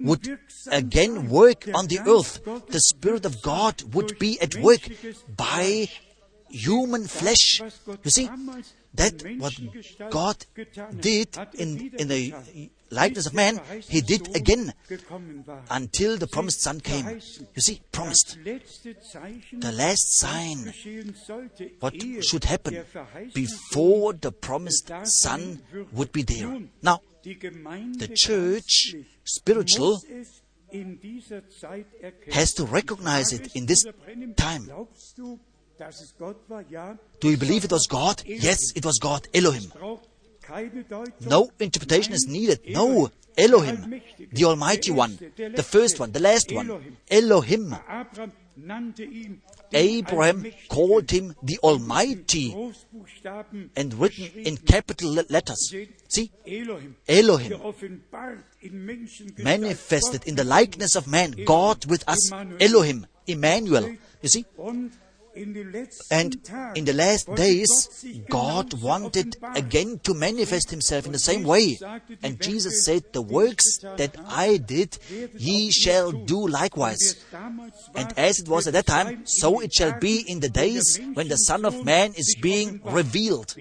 [0.00, 0.38] would
[0.70, 2.44] again work on the earth.
[2.68, 4.80] The Spirit of God would be at work
[5.36, 5.88] by
[6.50, 7.60] human flesh.
[8.04, 8.28] You see,
[8.94, 9.54] that what
[10.10, 10.44] God
[11.00, 12.34] did in, in the
[12.90, 14.72] likeness of man, He did again
[15.70, 17.06] until the promised Son came.
[17.06, 18.38] You see, promised.
[18.44, 20.72] The last sign,
[21.80, 22.84] what should happen
[23.34, 25.62] before the promised Son
[25.92, 26.60] would be there.
[26.82, 30.00] Now, the church, spiritual,
[32.32, 33.84] has to recognize it in this
[34.36, 34.70] time.
[37.20, 38.22] Do you believe it was God?
[38.26, 39.72] Yes, it was God, Elohim.
[41.20, 42.60] No interpretation is needed.
[42.68, 44.00] No, Elohim,
[44.32, 47.74] the Almighty One, the first one, the last one, Elohim.
[49.72, 52.72] Abraham called him the Almighty
[53.76, 55.72] and written in capital letters.
[56.08, 56.32] See,
[57.06, 57.54] Elohim
[59.38, 63.94] manifested in the likeness of man, God with us, Elohim, Emmanuel.
[64.22, 64.44] You see?
[66.10, 66.36] And
[66.74, 67.68] in the last days,
[68.28, 71.78] God wanted again to manifest himself in the same way.
[72.22, 74.98] And Jesus said, The works that I did,
[75.36, 77.24] ye shall do likewise.
[77.94, 81.28] And as it was at that time, so it shall be in the days when
[81.28, 83.54] the Son of Man is being revealed.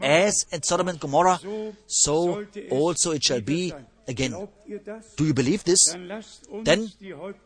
[0.00, 1.40] As at Sodom and Gomorrah,
[1.86, 3.72] so also it shall be
[4.08, 4.48] again.
[5.16, 5.94] Do you believe this?
[6.62, 6.88] Then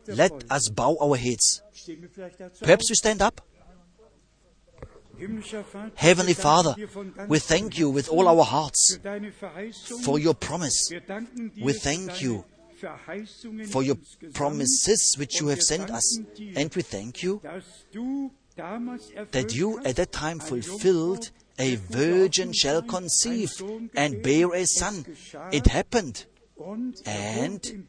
[0.07, 1.61] let us bow our heads.
[2.61, 3.41] Perhaps we stand up.
[5.95, 6.75] Heavenly Father,
[7.27, 8.97] we thank you with all our hearts
[10.03, 10.91] for your promise.
[11.61, 12.45] We thank you
[13.69, 13.97] for your
[14.33, 16.19] promises which you have sent us.
[16.55, 17.41] And we thank you
[19.31, 23.51] that you at that time fulfilled a virgin shall conceive
[23.93, 25.05] and bear a son.
[25.51, 26.25] It happened.
[27.05, 27.85] And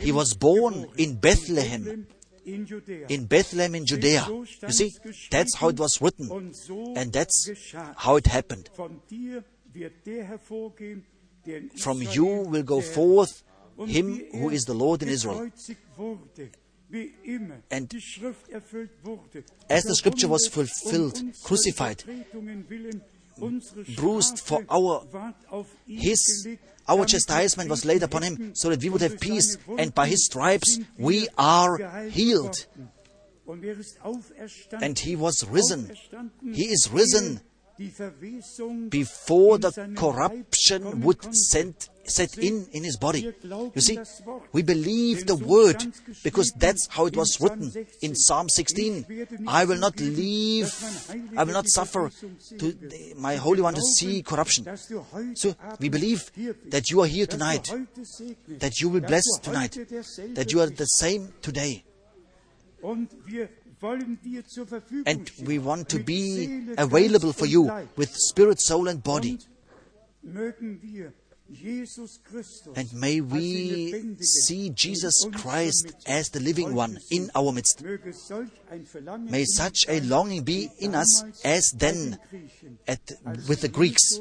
[0.00, 2.06] he was born in Bethlehem,
[2.44, 4.26] in Bethlehem in Judea.
[4.28, 4.92] You see,
[5.30, 6.52] that's how it was written,
[6.96, 7.50] and that's
[7.96, 8.70] how it happened.
[8.74, 9.00] From
[12.02, 13.42] you will go forth
[13.86, 15.50] him who is the Lord in Israel.
[17.70, 17.92] And
[19.68, 22.04] as the scripture was fulfilled, crucified,
[23.96, 25.06] bruised for our
[25.86, 26.48] his
[26.86, 30.26] our chastisement was laid upon him so that we would have peace, and by his
[30.26, 32.66] stripes we are healed.
[34.80, 35.94] And he was risen.
[36.52, 37.40] He is risen
[38.88, 43.32] before the corruption would send, set in in his body.
[43.74, 43.98] You see,
[44.52, 45.84] we believe the word
[46.22, 49.06] because that's how it was written in Psalm 16.
[49.46, 50.72] I will not leave,
[51.36, 52.10] I will not suffer
[52.58, 52.76] to
[53.16, 54.66] my Holy One to see corruption.
[55.34, 56.30] So we believe
[56.70, 57.72] that you are here tonight,
[58.48, 59.78] that you will bless tonight,
[60.34, 61.84] that you are the same today.
[65.06, 69.38] And we want to be available for you with spirit, soul, and body.
[72.76, 77.82] And may we see Jesus Christ as the living one in our midst.
[79.20, 82.18] May such a longing be in us as then
[82.88, 83.00] at,
[83.48, 84.20] with the Greeks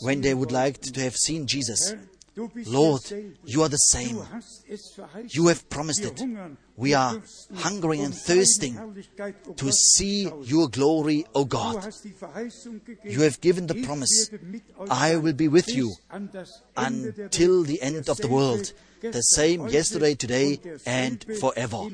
[0.00, 1.94] when they would like to have seen Jesus.
[2.66, 3.02] Lord,
[3.44, 4.22] you are the same.
[5.28, 6.22] You have promised it.
[6.76, 7.20] We are
[7.56, 9.04] hungering and thirsting
[9.56, 11.86] to see your glory, O God.
[13.04, 14.30] You have given the promise,
[14.90, 15.92] I will be with you
[16.76, 21.88] until the end of the world, the same yesterday, today, and forever.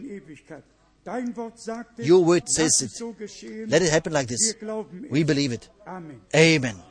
[1.99, 3.69] Your word says it.
[3.69, 4.55] Let it happen like this.
[5.11, 5.69] We believe it.
[6.35, 6.83] Amen.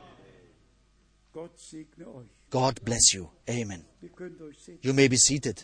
[2.60, 3.30] God bless you.
[3.48, 3.86] Amen.
[4.82, 5.64] You may be seated.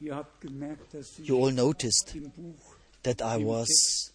[0.00, 2.16] You all noticed
[3.04, 4.10] that I was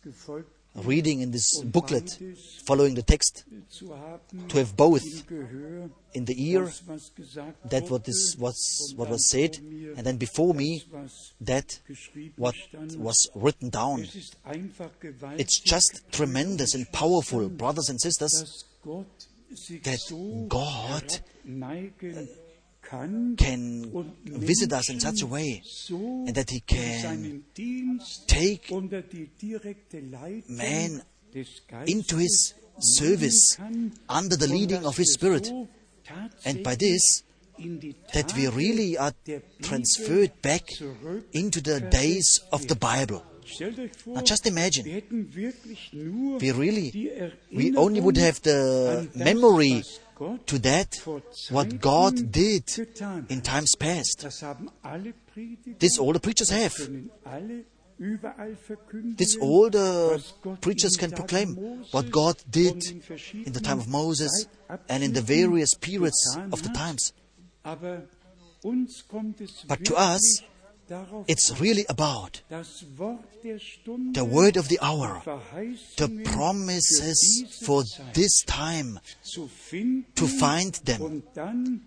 [0.76, 2.18] reading in this booklet,
[2.66, 3.44] following the text,
[4.48, 5.04] to have both
[6.14, 6.72] in the ear
[7.66, 10.84] that what is was what was said, and then before me
[11.42, 11.80] that
[12.38, 12.56] what
[12.98, 14.08] was written down.
[15.38, 18.66] It's just tremendous and powerful, brothers and sisters,
[19.84, 21.20] that God
[22.82, 27.44] can visit us in such a way and that He can
[28.28, 28.72] take
[30.50, 31.04] man
[31.86, 33.58] into His service
[34.10, 35.52] under the leading of His Spirit.
[36.46, 37.24] And by this,
[38.14, 39.14] that we really are
[39.62, 40.68] transferred back
[41.32, 43.24] into the days of the Bible.
[44.06, 44.86] Now just imagine,
[46.39, 49.84] we really, we only would have the memory
[50.45, 50.95] to that
[51.49, 52.64] what God did
[53.30, 54.26] in times past.
[55.80, 56.76] This all the preachers have.
[57.99, 60.24] This all the
[60.60, 61.56] preachers can proclaim
[61.91, 62.84] what God did
[63.34, 64.47] in the time of Moses
[64.89, 67.14] and in the various periods of the times.
[69.68, 70.41] But to us,
[71.28, 75.22] it's really about the word of the hour,
[75.98, 79.00] the promises for this time,
[80.16, 81.24] to find them,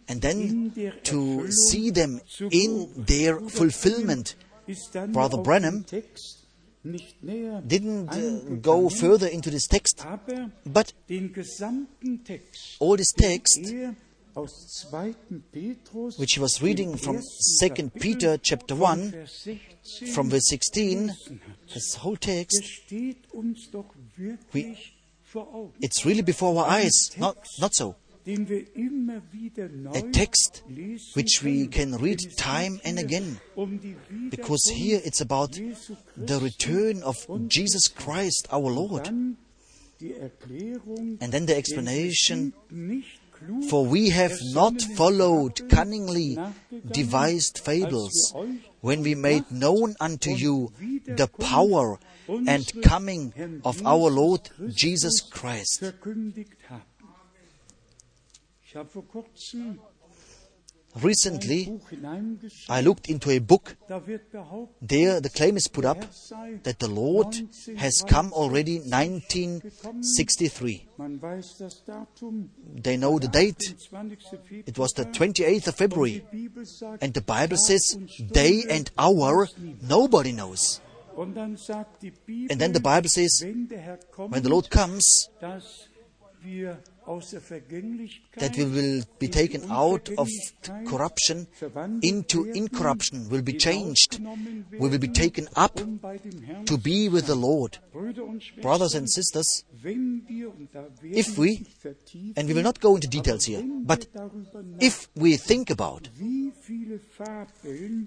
[0.08, 0.72] and then
[1.02, 2.20] to see them
[2.50, 4.36] in their fulfillment.
[5.08, 5.84] Brother Branham
[7.66, 10.06] didn't uh, go further into this text,
[10.66, 10.92] but
[12.78, 13.60] all this text,
[16.16, 17.20] which he was reading from
[17.60, 19.26] 2 Peter chapter 1,
[20.12, 21.12] from verse 16,
[21.72, 22.62] this whole text,
[24.52, 24.78] we,
[25.80, 30.62] it's really before our eyes, not, not so a text
[31.12, 33.38] which we can read time and again.
[34.30, 35.52] Because here it's about
[36.16, 37.16] the return of
[37.48, 39.08] Jesus Christ our Lord.
[39.08, 39.36] And
[41.20, 42.54] then the explanation
[43.68, 46.38] for we have not followed cunningly
[46.90, 48.34] devised fables
[48.80, 50.72] when we made known unto you
[51.06, 55.84] the power and coming of our Lord Jesus Christ.
[61.02, 61.80] Recently,
[62.68, 63.76] I looked into a book.
[64.80, 66.00] There, the claim is put up
[66.62, 67.34] that the Lord
[67.76, 70.86] has come already 1963.
[72.74, 73.74] They know the date.
[74.66, 76.24] It was the 28th of February.
[77.00, 77.98] And the Bible says,
[78.30, 79.48] day and hour,
[79.82, 80.80] nobody knows.
[81.16, 83.44] And then the Bible says,
[84.16, 85.28] when the Lord comes,
[88.36, 90.28] that we will be taken out of
[90.86, 91.46] corruption
[92.02, 94.20] into incorruption, will be changed.
[94.72, 97.78] We will be taken up to be with the Lord.
[98.62, 99.64] Brothers and sisters,
[101.02, 101.66] if we,
[102.36, 104.06] and we will not go into details here, but
[104.80, 106.08] if we think about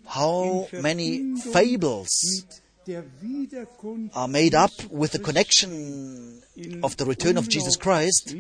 [0.08, 2.10] how many fables
[4.14, 6.42] are made up with the connection
[6.84, 8.36] of the return of Jesus Christ,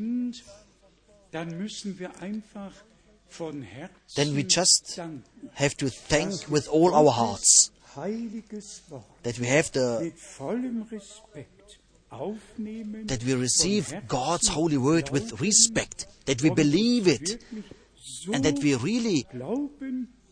[4.16, 5.00] then we just
[5.54, 7.72] have to thank with all our hearts
[9.24, 10.14] that we have the
[12.10, 17.44] that we receive God's holy word with respect, that we believe it,
[18.32, 19.26] and that we really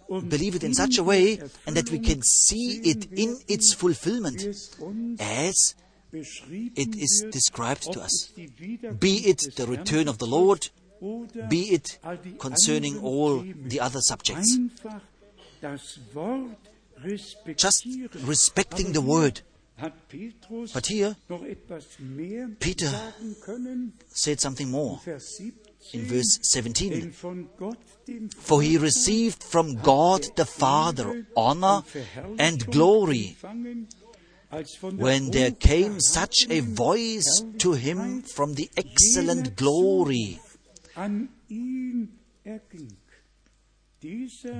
[0.09, 4.41] believe it in such a way and that we can see it in its fulfillment
[5.19, 5.75] as
[6.13, 8.31] it is described to us.
[8.99, 10.69] Be it the return of the Lord,
[11.49, 11.99] be it
[12.39, 14.57] concerning all the other subjects.
[17.55, 17.87] Just
[18.21, 19.41] respecting the word.
[20.73, 21.17] But here,
[22.59, 23.11] Peter
[24.07, 25.01] said something more
[25.93, 27.11] in verse 17.
[28.37, 31.83] For he received from God the Father honor
[32.37, 33.37] and glory
[34.95, 40.39] when there came such a voice to him from the excellent glory.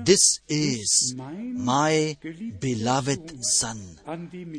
[0.03, 2.17] This is my
[2.59, 3.99] beloved Son,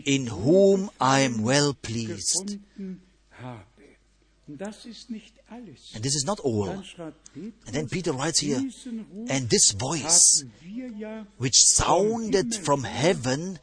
[0.05, 2.59] in whom I am well pleased.
[4.49, 6.69] And this is not all.
[6.69, 8.61] And then Peter writes here,
[9.29, 10.45] and this voice,
[11.39, 13.59] which sounded from heaven,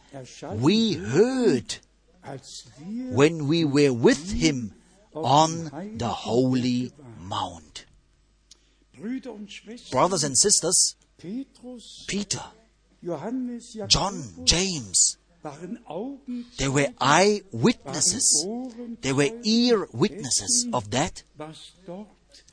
[0.55, 1.77] we heard
[2.87, 4.73] when we were with him
[5.13, 7.85] on the holy mount.
[9.91, 10.95] Brothers and sisters,
[12.07, 12.43] Peter,
[13.87, 15.17] John, James,
[16.57, 18.47] they were eyewitnesses.
[19.01, 21.23] They were ear witnesses of that,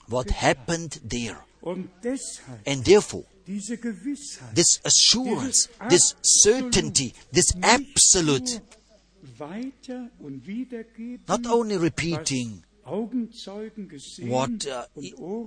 [0.08, 1.44] what happened there.
[1.62, 8.60] And therefore, this assurance, this certainty, this absolute,
[11.28, 12.64] not only repeating
[14.22, 14.86] what uh,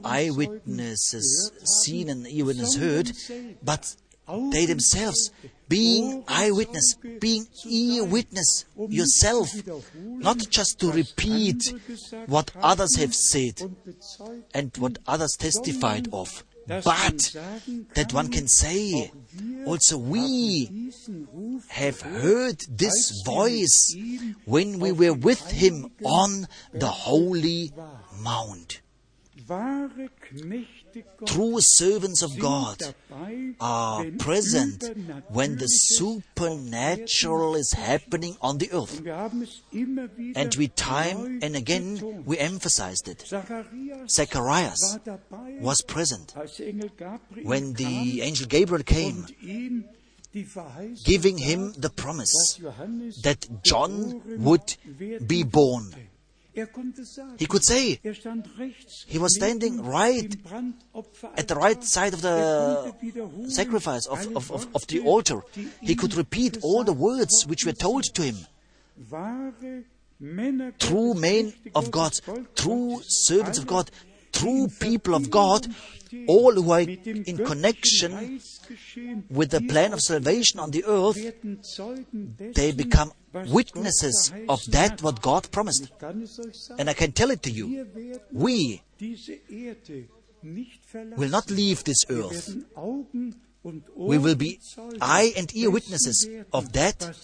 [0.03, 3.11] eyewitnesses seen and eyewitnesses heard,
[3.63, 3.95] but
[4.27, 5.31] they themselves
[5.67, 9.49] being eyewitness, being ear witness yourself,
[9.95, 11.73] not just to repeat
[12.27, 13.59] what others have said
[14.53, 17.35] and what others testified of, but
[17.95, 19.11] that one can say,
[19.65, 20.91] also we
[21.69, 23.95] have heard this voice
[24.45, 27.71] when we were with him on the holy
[28.21, 28.81] mount.
[31.25, 32.77] True servants of God
[33.59, 34.83] are present
[35.29, 39.01] when the supernatural is happening on the earth.
[40.35, 43.25] And we time and again we emphasized it.
[44.07, 44.99] Zacharias
[45.59, 46.33] was present
[47.43, 49.27] when the angel Gabriel came
[51.03, 52.59] giving him the promise
[53.21, 54.75] that John would
[55.27, 55.93] be born.
[57.39, 57.99] He could say
[59.07, 60.35] he was standing right
[61.35, 62.93] at the right side of the
[63.49, 65.41] sacrifice, of, of, of, of, the altar.
[65.81, 68.37] He could repeat all the words which were told to him.
[70.79, 72.13] true men of God,
[72.55, 73.89] true servants of God,
[74.31, 75.67] true people of God,
[76.27, 78.39] all who are in connection
[79.29, 81.17] with the plan of salvation on the earth,
[82.53, 83.11] they become
[83.47, 85.91] witnesses of that what God promised.
[86.77, 87.87] And I can tell it to you,
[88.31, 88.81] we
[91.17, 92.57] will not leave this earth.
[93.95, 94.59] We will be
[94.99, 97.15] eye and ear witnesses of that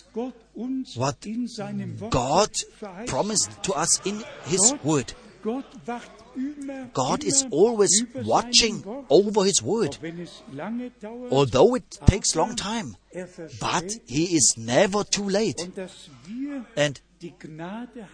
[0.95, 1.27] what
[2.09, 2.51] God
[3.07, 5.13] promised to us in His Word.
[6.93, 9.97] God is always watching over His Word,
[11.31, 12.95] although it takes long time.
[13.59, 15.69] But He is never too late.
[16.75, 17.01] And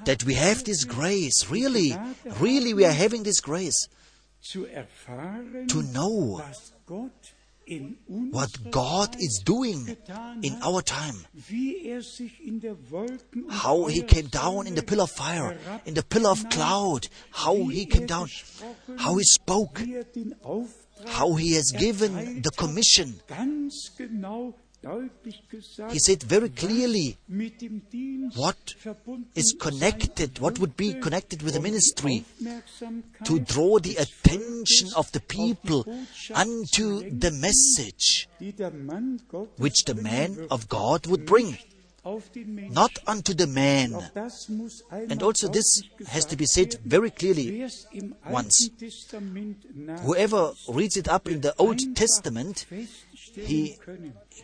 [0.05, 1.95] that we have this grace, really,
[2.39, 3.88] really we are having this grace
[4.51, 6.41] to know
[8.32, 9.97] what God is doing
[10.41, 11.16] in our time.
[13.49, 17.55] How He came down in the pillar of fire, in the pillar of cloud, how
[17.68, 18.28] He came down,
[18.97, 19.82] how He spoke,
[21.07, 23.20] how He has given the commission.
[25.90, 27.18] He said very clearly
[28.36, 28.76] what
[29.34, 32.24] is connected, what would be connected with the ministry
[33.24, 35.86] to draw the attention of the people
[36.34, 38.28] unto the message
[39.58, 41.58] which the man of God would bring.
[42.06, 43.98] Not unto the man.
[44.92, 47.68] And also, this has to be said very clearly
[48.30, 48.70] once.
[50.04, 52.68] Whoever reads it up in the Old Testament,
[53.36, 53.78] he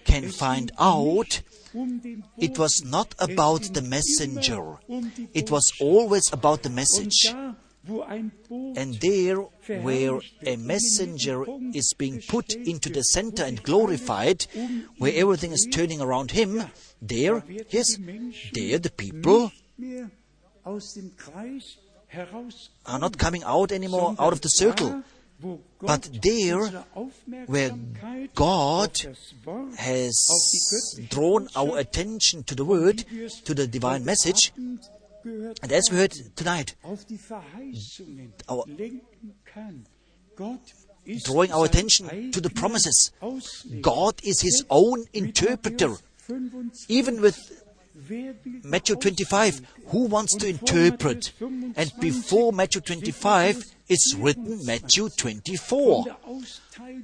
[0.05, 1.41] can find out
[2.37, 4.77] it was not about the messenger,
[5.33, 7.33] it was always about the message.
[7.87, 9.37] And there,
[9.81, 14.45] where a messenger is being put into the center and glorified,
[14.99, 16.61] where everything is turning around him,
[17.01, 17.97] there, yes,
[18.53, 19.51] there the people
[22.85, 25.03] are not coming out anymore out of the circle,
[25.81, 26.67] but there,
[27.47, 27.71] where
[28.35, 28.99] God
[29.77, 30.15] has
[31.09, 33.05] drawn our attention to the Word,
[33.45, 34.53] to the divine message,
[35.23, 36.75] and as we heard tonight,
[38.49, 38.63] our,
[41.25, 43.11] drawing our attention to the promises,
[43.81, 45.95] God is His own interpreter.
[46.87, 47.37] Even with
[48.63, 51.33] Matthew 25, who wants to interpret?
[51.75, 56.05] And before Matthew 25, it's written Matthew 24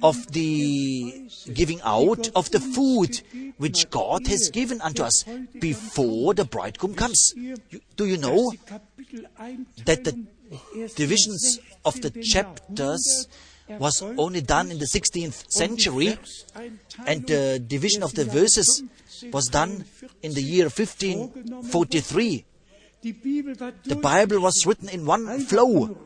[0.02, 3.20] of the giving out of the food
[3.58, 5.22] which God has given unto us
[5.60, 7.34] before the bridegroom comes.
[7.96, 8.52] do you know
[9.84, 10.14] that the
[10.96, 13.28] divisions of the chapters
[13.68, 16.16] was only done in the 16th century
[17.04, 18.82] and the division of the verses
[19.30, 19.84] was done
[20.22, 22.46] in the year 1543.
[23.00, 25.96] The Bible was written in one flow.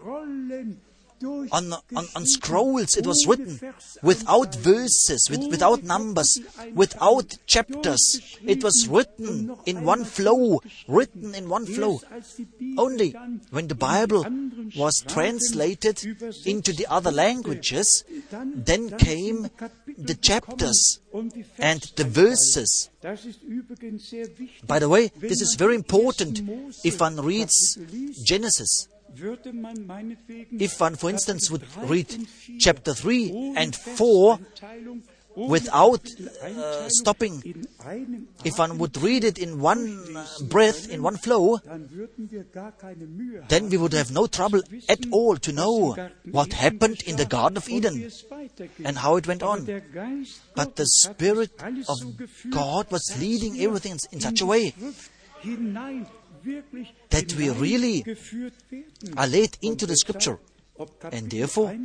[1.25, 3.61] On, on, on, scrolls it was written
[4.03, 6.41] without verses, with, without numbers,
[6.75, 8.39] without chapters.
[8.45, 12.01] It was written in one flow, written in one flow.
[12.79, 13.11] Only
[13.51, 14.25] when the Bible
[14.77, 16.03] was translated
[16.47, 19.49] into the other languages, then came
[19.99, 21.01] the chapters
[21.59, 22.91] and the verses.
[24.67, 26.41] By the way, this is very important
[26.85, 27.79] if one reads
[28.25, 28.89] Genesis.
[29.15, 32.27] If one, for instance, would read
[32.59, 34.39] chapter 3 and 4
[35.35, 36.07] without
[36.45, 37.67] uh, stopping,
[38.45, 40.17] if one would read it in one
[40.49, 41.59] breath, in one flow,
[43.49, 45.97] then we would have no trouble at all to know
[46.31, 48.11] what happened in the Garden of Eden
[48.85, 49.65] and how it went on.
[50.55, 51.53] But the Spirit
[51.89, 51.99] of
[52.51, 54.75] God was leading everything in such a way
[57.11, 58.05] that we really
[59.17, 60.39] are led into the scripture.
[61.13, 61.77] And therefore,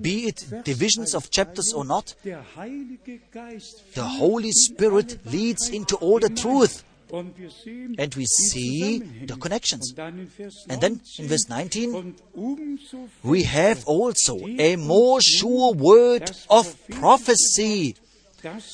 [0.00, 6.84] be it divisions of chapters or not, the Holy Spirit leads into all the truth.
[7.10, 9.94] And we see the connections.
[9.96, 12.14] And then in verse 19,
[13.22, 17.96] we have also a more sure word of prophecy,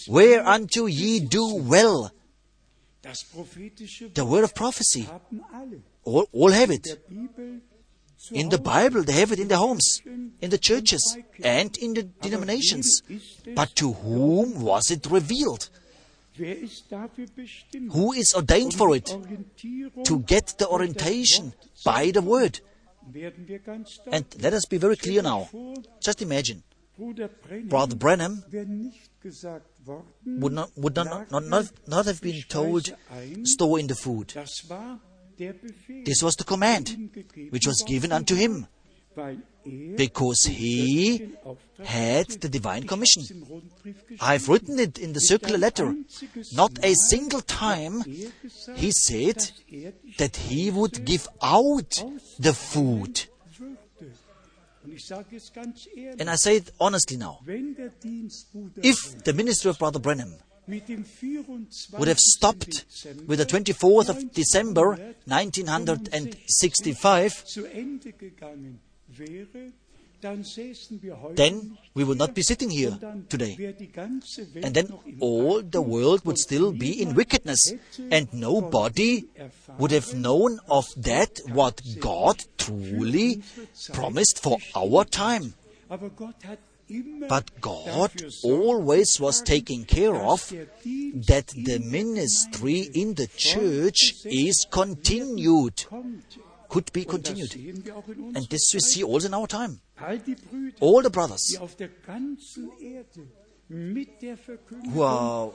[0.08, 2.10] whereunto ye do well.
[4.14, 5.08] The word of prophecy.
[6.04, 6.86] All, all have it.
[8.32, 10.00] In the Bible, they have it in their homes,
[10.40, 13.02] in the churches, and in the denominations.
[13.54, 15.68] But to whom was it revealed?
[17.90, 19.06] Who is ordained for it?
[20.04, 21.52] To get the orientation
[21.84, 22.60] by the Word.
[24.10, 25.48] And let us be very clear now.
[26.00, 26.62] Just imagine.
[26.96, 28.44] Brother Branham
[30.26, 32.94] would not, would not, not, not, not have been told,
[33.42, 34.32] store in the food.
[36.04, 37.10] This was the command
[37.50, 38.68] which was given unto him
[39.96, 41.34] because he
[41.84, 43.24] had the divine commission.
[44.20, 45.94] I've written it in the circular letter.
[46.52, 48.02] Not a single time
[48.74, 49.50] he said
[50.18, 52.02] that he would give out
[52.38, 53.26] the food.
[56.18, 57.40] And I say it honestly now.
[57.46, 60.34] If the ministry of Brother Branham
[61.98, 62.84] would have stopped
[63.26, 64.96] with the 24th of December
[65.26, 67.44] 1965,
[70.22, 73.56] then we would not be sitting here today.
[74.62, 74.88] And then
[75.20, 77.72] all the world would still be in wickedness,
[78.10, 79.24] and nobody
[79.78, 83.42] would have known of that what God truly
[83.92, 85.54] promised for our time.
[87.28, 88.12] But God
[88.42, 95.84] always was taking care of that the ministry in the church is continued,
[96.68, 97.54] could be continued.
[97.54, 99.80] And this we see also in our time.
[100.80, 101.56] All the brothers
[104.92, 105.52] who are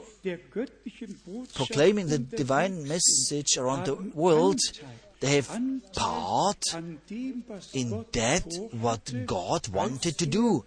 [1.54, 4.58] proclaiming the divine message around the world,
[5.20, 5.48] they have
[5.94, 6.62] part
[7.72, 10.64] in that what God wanted to do.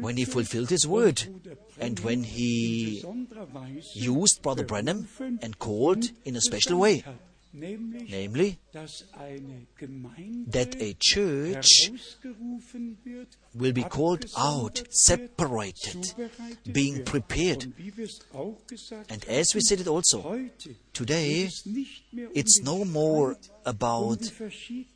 [0.00, 1.22] when he fulfilled his word
[1.80, 3.02] and when he
[3.94, 5.08] used Brother Branham
[5.40, 7.02] and called in a special way.
[7.60, 8.58] Namely,
[10.46, 11.90] that a church
[13.54, 16.14] will be called out, separated,
[16.70, 17.72] being prepared.
[19.08, 20.48] And as we said it also,
[20.92, 21.50] today
[22.34, 23.36] it's no more
[23.66, 24.20] about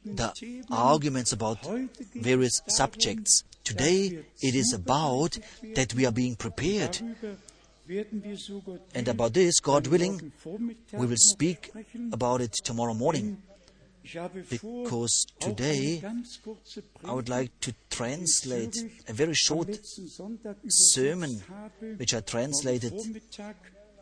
[0.04, 1.66] the arguments about
[2.14, 3.42] various subjects.
[3.64, 5.38] Today it is about
[5.74, 7.00] that we are being prepared
[8.94, 10.32] and about this, God willing,
[10.92, 11.70] we will speak
[12.12, 13.42] about it tomorrow morning.
[14.50, 16.02] Because today
[17.04, 18.76] I would like to translate
[19.08, 19.68] a very short
[20.66, 21.40] sermon
[21.98, 22.94] which I translated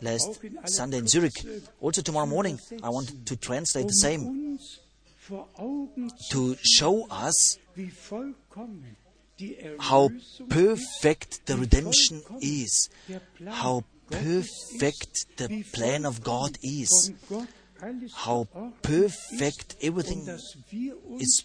[0.00, 1.44] last Sunday in Zurich.
[1.82, 4.58] Also tomorrow morning I want to translate the same
[6.30, 7.58] to show us
[9.78, 10.10] how
[10.48, 12.88] perfect the redemption is,
[13.46, 17.12] how perfect the plan of God is,
[18.14, 18.46] how
[18.82, 20.26] perfect everything
[21.18, 21.44] is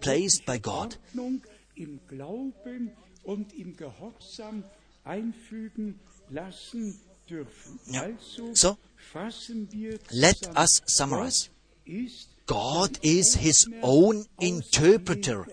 [0.00, 0.96] placed by God.
[7.86, 8.10] Yeah.
[8.54, 8.78] So,
[10.12, 11.48] let us summarize.
[12.46, 15.46] God is His own interpreter.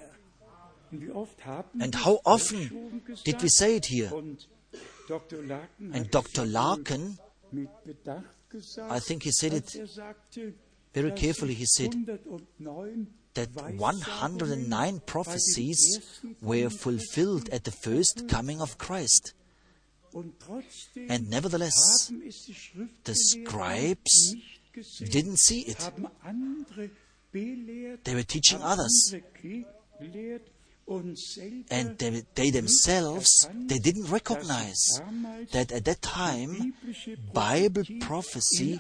[1.79, 4.11] And how often did we say it here?
[5.93, 6.45] And Dr.
[6.45, 7.17] Larkin,
[8.89, 9.71] I think he said it
[10.93, 11.53] very carefully.
[11.53, 11.93] He said
[13.33, 16.01] that 109 prophecies
[16.41, 19.33] were fulfilled at the first coming of Christ.
[20.13, 22.11] And nevertheless,
[23.05, 24.35] the scribes
[25.09, 25.91] didn't see it.
[28.03, 29.15] They were teaching others.
[31.69, 35.01] And they, they, themselves, they didn't recognize
[35.51, 36.73] that at that time,
[37.33, 38.79] Bible prophecy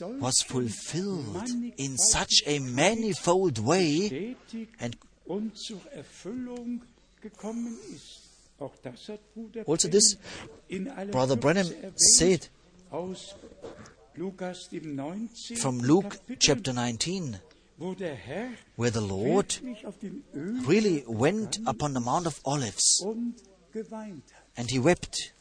[0.00, 4.36] was fulfilled in such a manifold way
[4.80, 4.96] and
[5.28, 5.80] also
[9.88, 10.16] this,
[11.10, 11.66] Brother Branham
[11.96, 12.48] said
[15.56, 17.38] from Luke chapter 19,
[18.76, 19.58] where the Lord
[20.66, 23.04] really went upon the Mount of Olives
[24.56, 25.32] and he wept.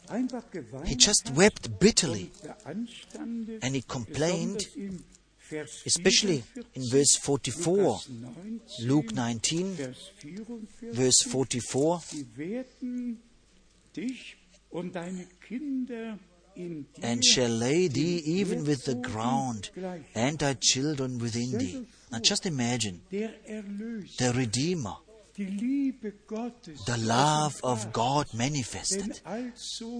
[0.85, 2.31] He just wept bitterly
[3.61, 4.65] and he complained,
[5.85, 6.43] especially
[6.73, 7.99] in verse 44,
[8.81, 9.95] Luke 19,
[10.93, 12.01] verse 44
[17.01, 19.69] and shall lay thee even with the ground,
[20.15, 21.87] and thy children within thee.
[22.11, 24.95] Now just imagine the Redeemer,
[25.37, 29.21] the love of God manifested.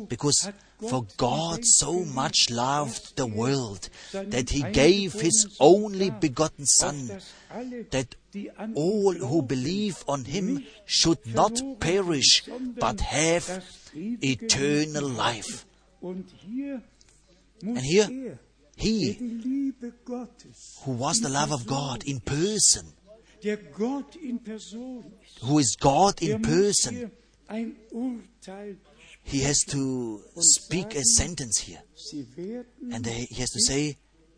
[0.10, 0.52] Because
[0.90, 7.22] for God so much loved the world that he gave his only begotten Son,
[7.92, 8.16] that
[8.76, 12.44] all who believe on him should not perish
[12.78, 13.64] but have
[13.96, 15.66] eternal life.
[16.02, 16.26] And
[17.80, 18.40] here,
[18.82, 19.74] he,
[20.84, 22.86] who was the love of God in person,
[25.44, 27.12] who is God in person,
[29.24, 31.84] he has to speak a sentence here.
[32.92, 33.98] And he has to say,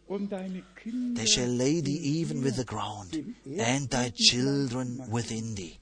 [0.10, 5.80] They shall lay thee even with the ground, and thy children within thee.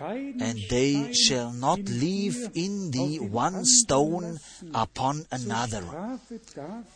[0.00, 4.38] And they shall not leave in thee one stone
[4.74, 5.84] upon another,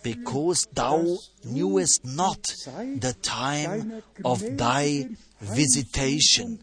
[0.03, 5.09] because thou knewest not the time of thy
[5.41, 6.61] visitation.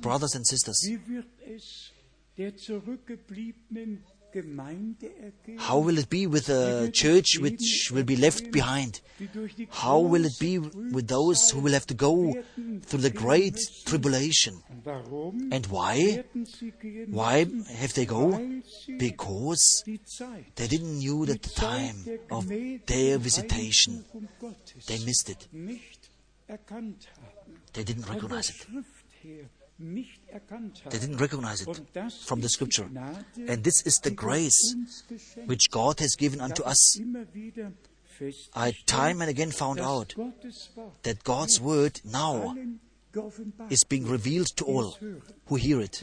[0.00, 0.88] Brothers and sisters,
[5.58, 9.00] how will it be with the church which will be left behind?
[9.70, 12.34] How will it be with those who will have to go
[12.82, 14.62] through the great tribulation?
[15.52, 16.24] And why?
[17.08, 17.46] Why
[17.76, 18.38] have they go?
[18.98, 19.84] Because
[20.54, 21.96] they didn't know the time
[22.30, 22.48] of
[22.86, 24.04] their visitation.
[24.86, 25.48] They missed it.
[27.72, 28.66] They didn't recognize it.
[29.78, 31.80] They didn't recognize it
[32.24, 32.88] from the scripture.
[33.46, 34.74] And this is the grace
[35.44, 36.98] which God has given unto us.
[38.54, 40.14] I time and again found out
[41.02, 42.56] that God's word now
[43.70, 44.96] is being revealed to all
[45.46, 46.02] who hear it.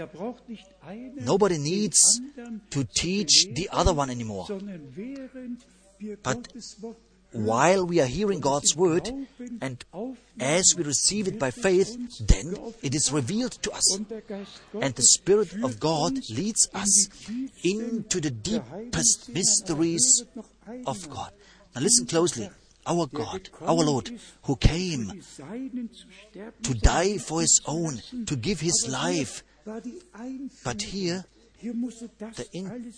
[1.22, 2.22] Nobody needs
[2.70, 4.48] to teach the other one anymore.
[6.22, 6.48] But
[7.34, 9.10] while we are hearing God's word
[9.62, 9.84] and
[10.40, 13.98] as we receive it by faith, then it is revealed to us.
[14.80, 17.10] And the Spirit of God leads us
[17.64, 20.26] into the deepest mysteries
[20.88, 21.32] of God.
[21.76, 22.50] Now listen closely.
[22.86, 24.12] Our God, our Lord,
[24.44, 25.22] who came
[26.64, 29.42] to die for His own, to give His life.
[29.66, 31.24] But here,
[31.62, 32.94] the in,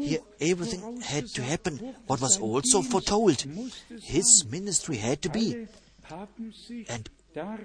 [0.00, 3.44] here everything had to happen what was also foretold.
[4.02, 5.66] His ministry had to be.
[6.88, 7.08] And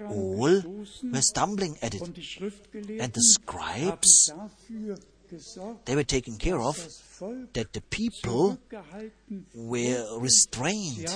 [0.08, 0.62] all
[1.02, 2.02] were stumbling at it.
[2.02, 4.32] And the scribes,
[5.84, 6.76] they were taken care of
[7.54, 8.58] that the people
[9.54, 11.08] were restrained.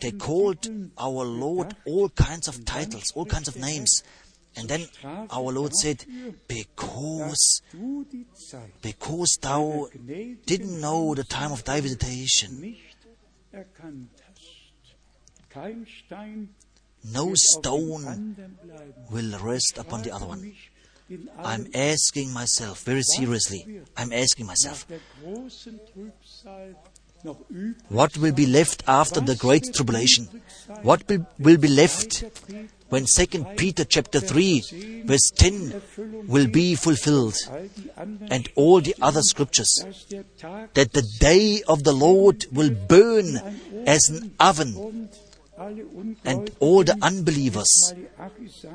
[0.00, 0.68] They called
[0.98, 4.02] our Lord all kinds of titles, all kinds of names.
[4.56, 4.86] And then
[5.30, 6.04] our Lord said,
[6.46, 7.62] because,
[8.82, 9.88] because thou
[10.46, 12.76] didn't know the time of thy visitation,
[17.12, 18.56] no stone
[19.10, 20.52] will rest upon the other one.
[21.38, 24.86] I'm asking myself very seriously, I'm asking myself,
[27.88, 30.28] what will be left after the great tribulation?
[30.82, 31.08] What
[31.38, 32.24] will be left
[32.94, 35.82] when 2 Peter chapter 3 verse 10
[36.28, 37.34] will be fulfilled
[38.30, 39.72] and all the other scriptures
[40.74, 43.36] that the day of the Lord will burn
[43.84, 45.08] as an oven
[46.24, 47.94] and all the unbelievers,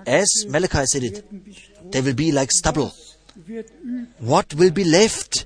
[0.06, 2.94] as Malachi said it, they will be like stubble.
[4.20, 5.46] What will be left?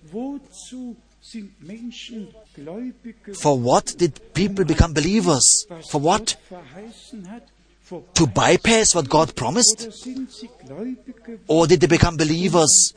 [3.41, 5.65] For what did people become believers?
[5.89, 6.35] For what?
[8.15, 10.07] To bypass what God promised?
[11.47, 12.93] Or did they become believers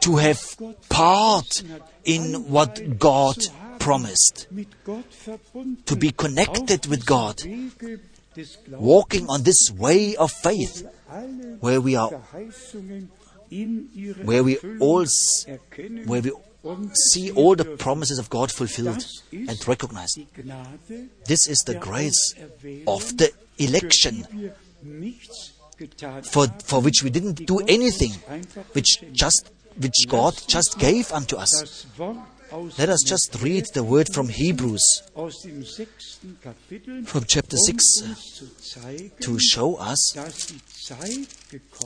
[0.00, 0.40] to have
[0.88, 1.62] part
[2.04, 3.36] in what God
[3.78, 4.46] promised?
[5.86, 7.42] To be connected with God,
[8.70, 10.86] walking on this way of faith,
[11.60, 12.10] where we are,
[14.24, 15.06] where we all,
[16.06, 16.32] where we
[17.12, 20.20] see all the promises of God fulfilled and recognized.
[21.26, 22.34] This is the grace
[22.86, 24.52] of the election
[26.24, 28.12] for, for which we didn't do anything,
[28.72, 31.86] which just which God just gave unto us.
[32.78, 35.02] Let us just read the word from Hebrews,
[37.04, 37.84] from chapter 6,
[39.20, 40.12] to show us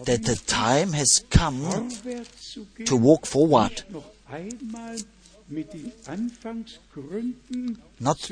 [0.05, 1.91] that the time has come
[2.85, 3.83] to walk forward
[8.01, 8.31] not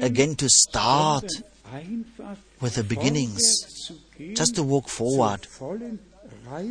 [0.00, 1.24] again to start
[2.60, 3.90] with the beginnings,
[4.34, 5.46] just to walk forward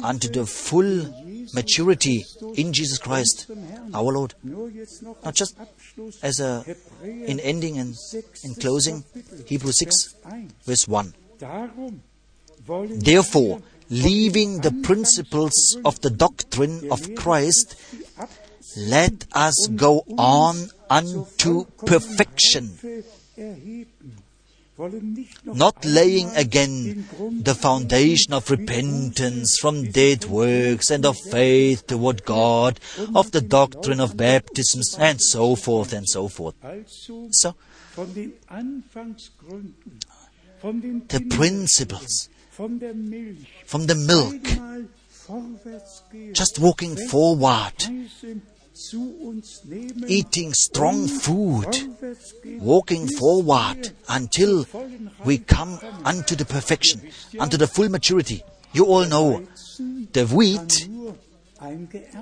[0.02, 1.14] unto the full
[1.53, 2.23] maturity
[2.56, 3.52] in Jesus Christ,
[3.94, 4.34] our Lord.
[5.23, 5.57] Not just
[6.22, 6.64] as a
[7.03, 7.95] in ending and
[8.44, 9.03] in closing,
[9.45, 10.15] Hebrews 6,
[10.65, 11.14] verse 1.
[12.95, 17.76] Therefore, leaving the principles of the doctrine of Christ,
[18.77, 22.77] let us go on unto perfection,
[25.45, 27.07] not laying again
[27.41, 32.79] the foundation of repentance from dead works and of faith toward God,
[33.15, 36.55] of the doctrine of baptisms, and so forth and so forth.
[37.31, 37.55] So,
[37.95, 38.31] the
[41.29, 42.93] principles from the
[43.95, 44.43] milk,
[46.33, 47.73] just walking forward,
[50.07, 51.68] eating strong food,
[52.60, 54.65] walking forward until
[55.23, 57.01] we come unto the perfection,
[57.39, 58.43] unto the full maturity.
[58.73, 59.45] You all know
[60.11, 60.88] the wheat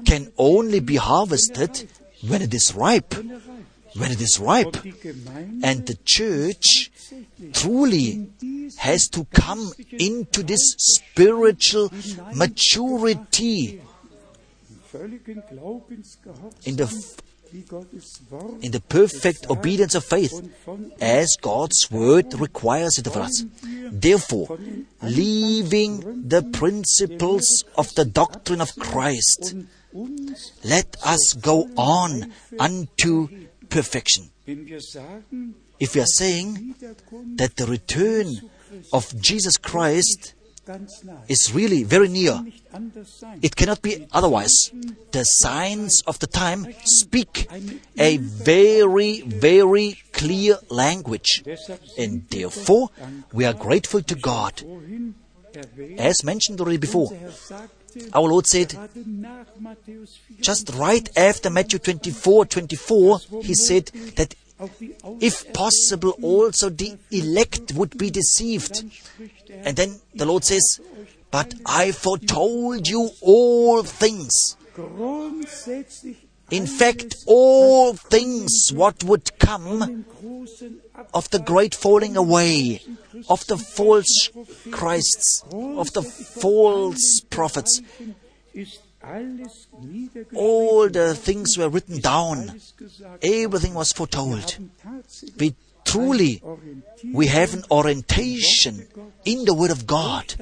[0.06, 1.90] can only be harvested
[2.28, 3.14] when it is ripe.
[3.98, 4.78] When it is ripe.
[5.64, 6.92] And the church
[7.54, 8.30] truly
[8.78, 11.92] has to come into this spiritual
[12.36, 13.82] maturity
[16.66, 16.88] in the
[18.62, 20.32] in the perfect obedience of faith,
[21.02, 23.44] as God's word requires it of us.
[23.92, 24.58] Therefore,
[25.02, 29.56] leaving the principles of the doctrine of Christ,
[30.64, 33.28] let us go on unto
[33.70, 34.30] perfection.
[34.48, 36.76] If we are saying
[37.36, 38.50] that the return
[38.94, 40.36] of Jesus Christ
[41.28, 42.44] is really very near.
[43.42, 44.72] It cannot be otherwise.
[45.12, 47.48] The signs of the time speak
[47.98, 51.44] a very, very clear language.
[51.98, 52.90] And therefore,
[53.34, 54.64] we are grateful to God.
[55.98, 57.12] As mentioned already before,
[58.14, 58.78] our Lord said,
[60.40, 64.36] just right after Matthew 24 24, He said that
[65.20, 68.84] if possible, also the elect would be deceived.
[69.50, 70.80] And then the Lord says,
[71.32, 74.56] But I foretold you all things.
[76.52, 80.06] In fact, all things what would come
[81.14, 82.82] of the great falling away,
[83.30, 84.30] of the false
[84.70, 87.82] Christs, of the false prophets,
[90.36, 92.60] all the things were written down.
[93.22, 94.58] Everything was foretold.
[95.40, 96.42] We truly,
[97.12, 98.88] we have an orientation
[99.26, 100.36] in the Word of God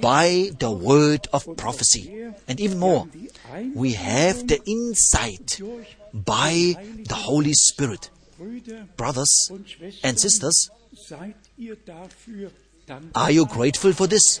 [0.00, 2.30] by the word of prophecy.
[2.48, 3.08] And even more,
[3.74, 5.60] we have the insight
[6.12, 8.10] by the Holy Spirit.
[8.96, 9.50] Brothers
[10.02, 10.70] and sisters,
[13.14, 14.40] are you grateful for this?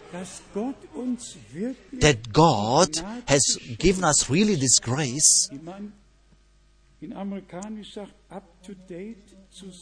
[1.92, 2.88] That God
[3.26, 5.50] has given us really this grace.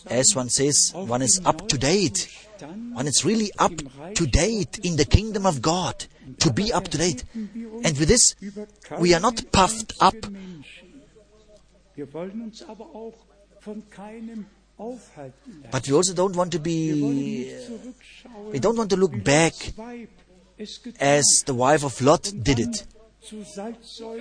[0.06, 2.28] As one says, one is up to date.
[2.92, 3.72] One is really up
[4.14, 6.06] to date in the kingdom of God.
[6.40, 7.24] To be up to date.
[7.34, 8.34] And with this,
[8.98, 10.14] we are not puffed up.
[15.70, 17.54] But we also don't want to be,
[18.50, 19.52] we don't want to look back
[20.98, 22.86] as the wife of Lot did it,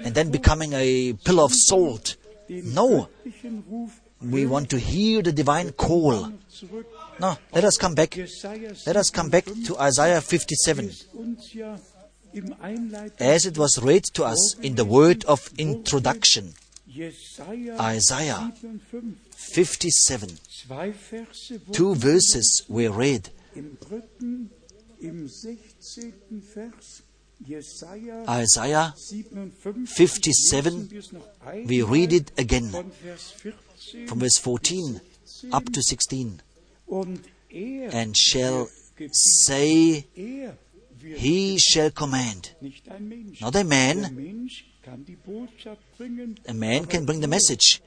[0.04, 2.18] and then becoming a pillar of salt.
[2.50, 3.08] No,
[4.22, 6.34] we want to hear the divine call.
[7.20, 8.18] No, let us come back.
[8.86, 10.92] Let us come back to Isaiah 57.
[13.20, 16.54] As it was read to us in the word of introduction.
[17.80, 18.52] Isaiah
[19.54, 20.30] 57.
[21.72, 23.30] Two verses were read.
[28.28, 28.94] Isaiah
[29.86, 30.90] 57,
[31.66, 32.70] we read it again
[34.08, 35.02] from verse 14
[35.52, 36.42] up to 16.
[37.52, 38.68] And shall
[39.12, 40.06] say,
[41.02, 42.52] He shall command.
[43.40, 44.50] Not a man,
[46.48, 47.82] a man can bring the message,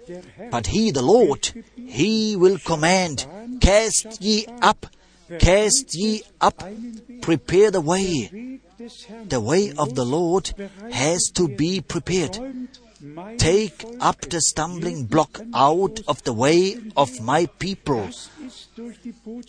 [0.51, 3.27] but he, the Lord, he will command,
[3.61, 4.87] Cast ye up,
[5.39, 6.63] cast ye up,
[7.21, 8.61] prepare the way.
[9.29, 10.53] The way of the Lord
[10.91, 12.39] has to be prepared.
[13.39, 18.09] Take up the stumbling block out of the way of my people.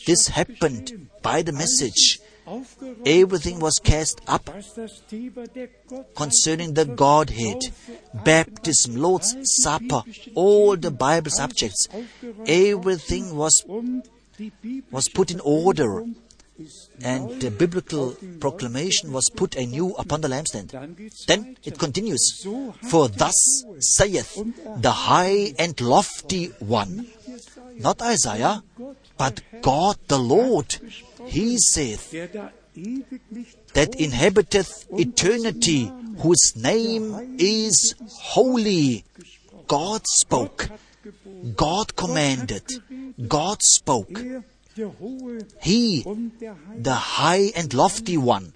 [0.08, 2.20] This happened by the message
[3.06, 4.50] Everything was cast up
[6.16, 7.62] concerning the Godhead,
[8.14, 10.04] baptism, Lord's Supper,
[10.36, 11.88] all the Bible subjects.
[12.46, 13.64] Everything was,
[14.92, 16.04] was put in order
[17.02, 20.70] and the biblical proclamation was put anew upon the lampstand.
[21.26, 22.46] Then it continues,
[22.90, 24.40] For thus saith
[24.78, 27.08] the high and lofty one,
[27.80, 28.64] not Isaiah,
[29.18, 30.78] but God the Lord,
[31.26, 32.12] he saith,
[33.74, 39.06] that inhabiteth eternity, whose name is holy.
[39.68, 40.70] God spoke.
[41.56, 42.64] God commanded.
[43.28, 44.10] God spoke.
[45.62, 46.04] He,
[46.78, 48.54] the high and lofty one,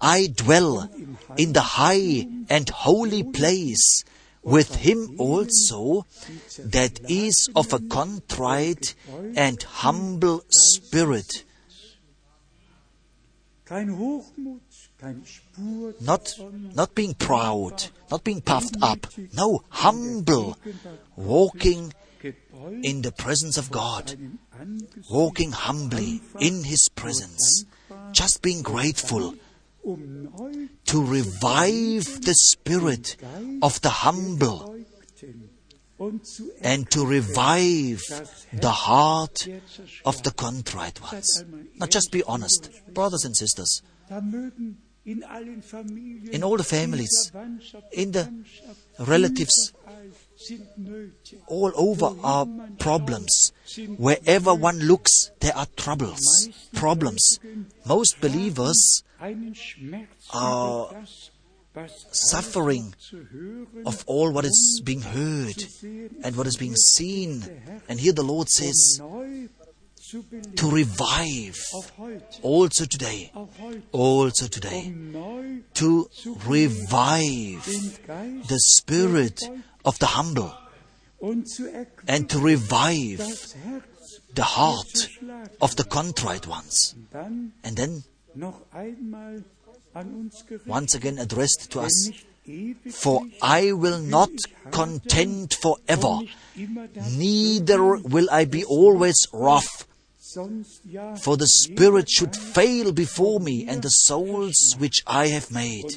[0.00, 0.88] I dwell
[1.36, 4.04] in the high and holy place
[4.48, 6.06] with him also
[6.58, 8.94] that is of a contrite
[9.36, 11.44] and humble spirit,
[16.00, 16.34] Not,
[16.74, 19.06] not being proud, not being puffed up.
[19.34, 20.56] No, humble,
[21.16, 21.92] walking
[22.82, 24.16] in the presence of God,
[25.10, 27.64] walking humbly in His presence,
[28.12, 29.34] just being grateful
[30.84, 33.16] to revive the spirit
[33.62, 34.76] of the humble
[36.62, 38.00] and to revive
[38.52, 39.48] the heart
[40.04, 41.44] of the contrite ones.
[41.74, 43.82] Now just be honest, brothers and sisters.
[45.04, 45.24] In
[46.42, 47.32] all the families,
[47.92, 48.30] in the
[49.00, 49.72] relatives,
[51.46, 52.46] all over are
[52.78, 53.52] problems.
[53.96, 57.40] Wherever one looks, there are troubles, problems.
[57.86, 59.02] Most believers
[60.32, 60.90] are
[62.10, 62.94] suffering
[63.86, 65.62] of all what is being heard
[66.24, 67.44] and what is being seen.
[67.88, 69.00] And here the Lord says,
[70.56, 71.58] to revive
[72.42, 73.30] also today,
[73.92, 74.94] also today,
[75.74, 76.08] to
[76.46, 79.42] revive the spirit
[79.88, 80.52] of the humble
[82.06, 83.24] and to revive
[84.34, 85.08] the heart
[85.60, 86.94] of the contrite ones.
[87.64, 88.04] And then
[90.66, 92.10] once again addressed to us.
[92.92, 94.30] For I will not
[94.70, 96.20] contend forever,
[97.12, 99.86] neither will I be always wroth.
[101.24, 105.90] For the spirit should fail before me, and the souls which I have made.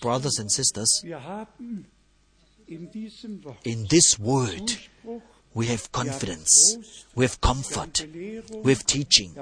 [0.00, 1.04] Brothers and sisters,
[3.64, 4.76] in this word,
[5.54, 8.06] we have confidence, we have comfort,
[8.62, 9.34] we have teaching,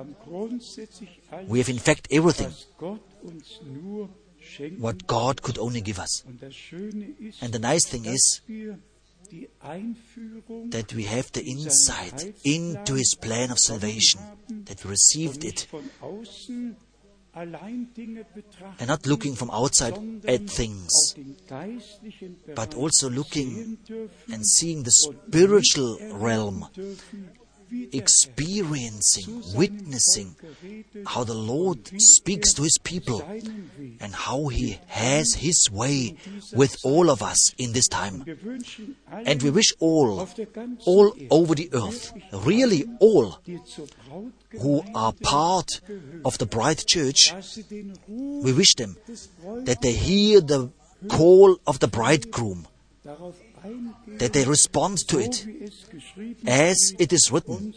[1.46, 2.52] we have in fact everything
[4.78, 6.22] what God could only give us.
[7.40, 8.40] And the nice thing is
[10.70, 14.20] that we have the insight into His plan of salvation,
[14.64, 15.66] that we received it.
[17.36, 19.94] and not looking from outside
[20.26, 21.14] at things,
[22.54, 23.76] but also looking
[24.32, 26.68] and seeing the spiritual realm,
[27.92, 30.36] experiencing, witnessing
[31.06, 33.22] how the Lord speaks to His people
[34.00, 36.16] and how He has His way
[36.52, 38.24] with all of us in this time.
[39.10, 40.28] And we wish all,
[40.86, 43.38] all over the earth, really all,
[44.60, 45.80] who are part
[46.24, 47.32] of the bride church,
[48.08, 48.96] we wish them
[49.64, 50.70] that they hear the
[51.08, 52.66] call of the bridegroom,
[54.18, 55.46] that they respond to it
[56.46, 57.74] as it is written,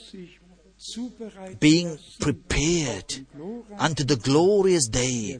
[1.59, 3.25] being prepared
[3.77, 5.39] unto the glorious day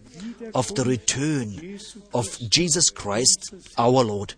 [0.56, 1.80] of the return
[2.14, 4.34] of Jesus Christ our Lord.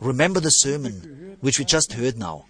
[0.00, 2.46] Remember the sermon which we just heard now.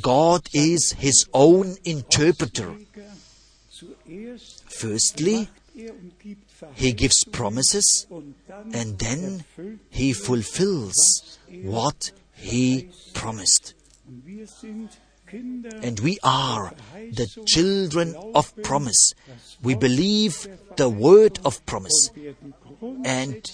[0.00, 2.74] God is his own interpreter.
[4.66, 5.48] Firstly,
[6.74, 8.06] he gives promises
[8.72, 9.44] and then
[9.90, 13.74] he fulfills what he promised.
[15.82, 19.14] And we are the children of promise.
[19.62, 20.46] We believe
[20.76, 22.10] the word of promise.
[23.04, 23.50] And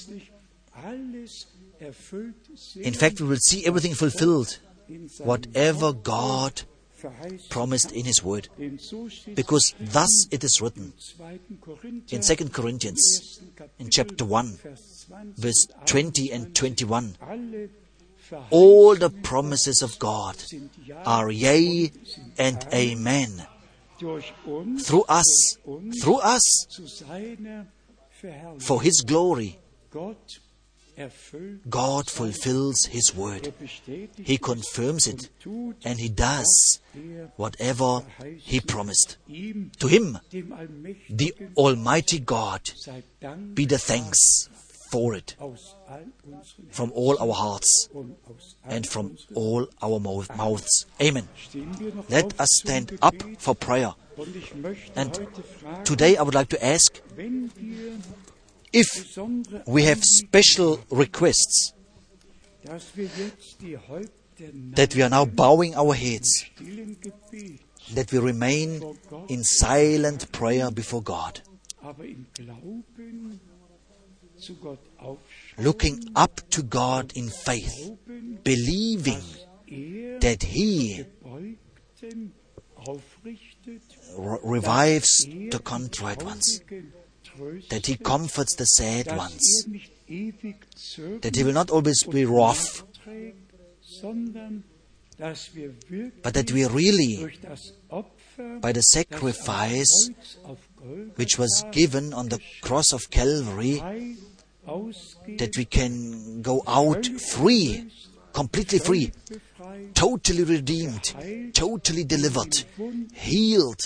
[2.81, 4.59] in fact, we will see everything fulfilled
[5.19, 6.63] whatever God
[7.49, 8.49] promised in His Word.
[9.35, 10.93] Because thus it is written
[12.11, 13.41] in 2 Corinthians,
[13.79, 14.59] in chapter 1,
[15.37, 17.17] verse 20 and 21.
[18.51, 20.37] All the promises of God
[21.07, 21.91] are yea
[22.39, 23.47] and amen.
[23.99, 25.59] Through us,
[26.03, 26.67] through us,
[28.61, 29.59] for His glory,
[31.69, 33.53] God fulfills His word.
[34.17, 35.29] He confirms it
[35.85, 36.81] and He does
[37.37, 38.03] whatever
[38.39, 39.17] He promised.
[39.79, 42.63] To Him, the Almighty God,
[43.55, 44.49] be the thanks
[44.91, 45.37] for it
[46.71, 47.89] from all our hearts
[48.65, 50.01] and from all our
[50.37, 50.87] mouths.
[51.01, 51.29] Amen.
[52.09, 53.95] Let us stand up for prayer.
[54.97, 55.19] And
[55.85, 57.01] today I would like to ask
[58.73, 59.19] if
[59.67, 61.73] we have special requests,
[64.75, 66.45] that we are now bowing our heads,
[67.95, 68.97] that we remain
[69.29, 71.41] in silent prayer before God,
[75.59, 77.91] looking up to God in faith,
[78.45, 79.23] believing
[80.21, 81.05] that He
[84.43, 86.61] revives the contrite ones
[87.71, 89.67] that He comforts the sad ones,
[91.21, 92.83] that He will not always be wrath,
[95.19, 97.39] but that we really,
[98.61, 100.11] by the sacrifice
[101.17, 104.17] which was given on the cross of Calvary,
[105.39, 107.91] that we can go out free,
[108.33, 109.13] completely free,
[109.95, 112.65] totally redeemed, totally delivered,
[113.15, 113.81] healed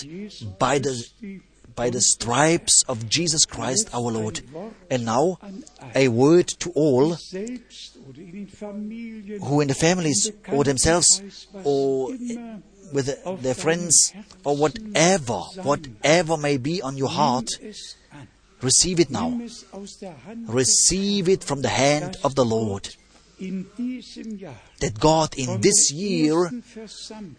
[0.59, 1.03] by the
[1.75, 4.41] by the stripes of Jesus Christ our Lord.
[4.89, 5.39] And now,
[5.95, 7.59] a word to all who
[9.61, 12.09] in the families or themselves or
[12.91, 14.13] with their friends
[14.43, 17.49] or whatever, whatever may be on your heart,
[18.61, 19.39] receive it now.
[20.47, 22.95] Receive it from the hand of the Lord
[24.79, 26.49] that God in this year,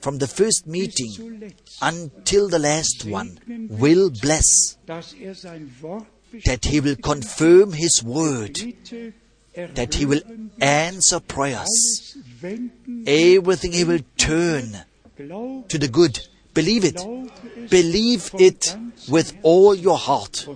[0.01, 1.52] from the first meeting
[1.82, 3.39] until the last one,
[3.70, 8.59] will bless, that He will confirm His word,
[9.55, 10.20] that He will
[10.60, 12.16] answer prayers,
[13.06, 14.85] everything He will turn
[15.16, 16.18] to the good.
[16.55, 17.01] Believe it.
[17.68, 18.76] Believe it
[19.09, 20.47] with all your heart.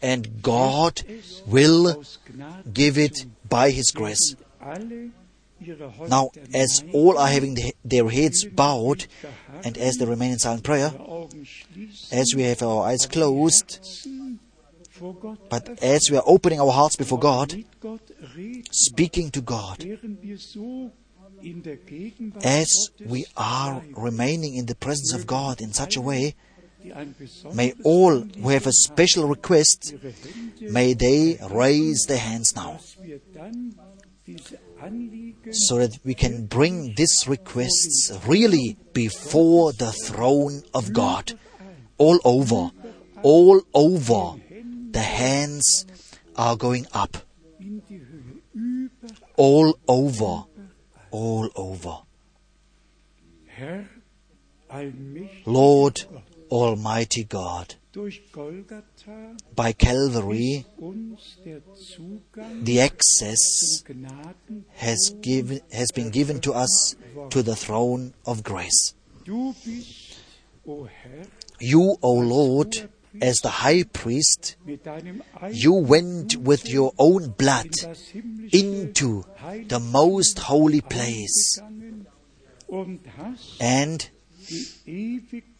[0.00, 1.02] And God
[1.46, 2.04] will
[2.72, 4.36] give it by His grace.
[6.08, 9.06] Now, as all are having the, their heads bowed,
[9.64, 10.92] and as they remain in silent prayer,
[12.12, 13.80] as we have our eyes closed,
[15.48, 17.54] but as we are opening our hearts before God,
[18.70, 19.84] speaking to God,
[22.42, 26.34] as we are remaining in the presence of God in such a way,
[27.54, 29.94] may all who have a special request,
[30.60, 32.78] may they raise their hands now
[35.50, 41.32] so that we can bring these requests really before the throne of God.
[41.98, 42.70] All over,
[43.22, 44.40] all over,
[44.92, 45.86] the hands
[46.36, 47.16] are going up.
[49.36, 50.44] All over,
[51.10, 51.98] all over.
[55.46, 56.04] Lord
[56.50, 57.74] Almighty God,
[59.54, 60.66] by Calvary,
[62.62, 63.82] the access
[64.74, 66.94] has, given, has been given to us
[67.30, 68.94] to the throne of grace.
[71.58, 72.88] You, O Lord,
[73.22, 74.56] as the high priest,
[75.50, 77.70] you went with your own blood
[78.52, 79.24] into
[79.68, 81.60] the most holy place
[83.60, 84.10] and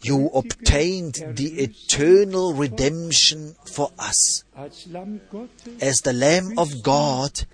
[0.03, 4.45] you obtained the eternal redemption for us.
[4.57, 7.47] As the Lamb of God,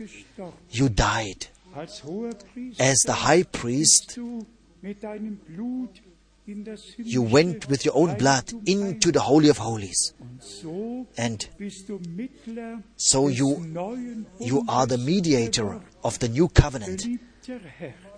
[0.71, 1.47] you died.
[1.75, 4.19] As the high priest,
[6.99, 10.13] you went with your own blood into the Holy of Holies.
[11.17, 11.49] And
[12.97, 17.07] so you, you are the mediator of the new covenant.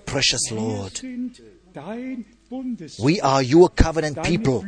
[0.06, 1.00] Precious Lord,
[2.98, 4.64] we are your covenant people,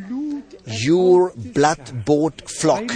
[0.66, 2.90] your blood bought flock,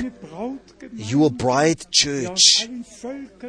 [0.92, 2.68] your bride church,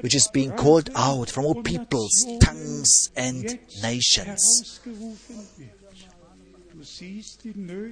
[0.02, 4.80] which is being called out from all peoples, tongues, and nations.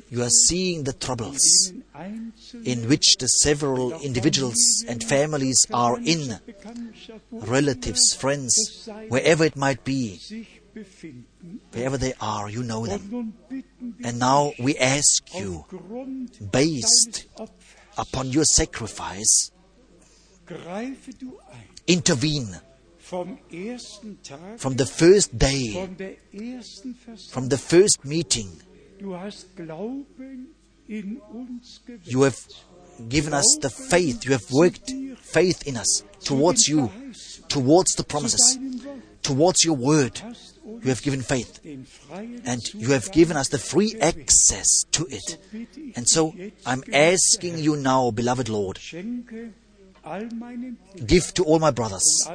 [0.09, 1.73] You are seeing the troubles
[2.65, 6.39] in which the several individuals and families are in,
[7.31, 10.19] relatives, friends, wherever it might be,
[11.71, 13.33] Wherever they are, you know them.
[14.03, 15.65] And now we ask you,
[16.51, 17.27] based
[17.97, 19.51] upon your sacrifice,
[21.87, 22.59] intervene.
[22.99, 23.39] From
[24.75, 25.89] the first day,
[27.31, 28.61] from the first meeting.
[28.99, 29.13] You
[32.21, 32.37] have
[33.07, 34.91] given us the faith, you have worked
[35.21, 36.91] faith in us towards you,
[37.47, 38.59] towards the promises,
[39.23, 40.21] towards your word
[40.81, 41.59] you have given faith.
[42.45, 45.37] And you have given us the free access to it.
[45.95, 46.33] And so
[46.65, 48.79] I'm asking you now, beloved Lord,
[51.05, 52.27] give to all my brothers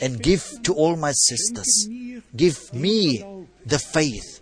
[0.00, 1.88] and give to all my sisters.
[2.34, 3.24] Give me
[3.64, 4.40] the faith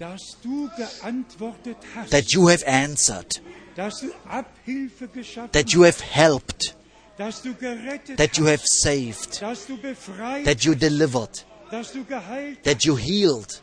[2.11, 3.39] that you have answered,
[3.77, 6.75] that you have helped,
[7.19, 11.43] that you have saved, that you delivered
[11.73, 13.61] that you healed,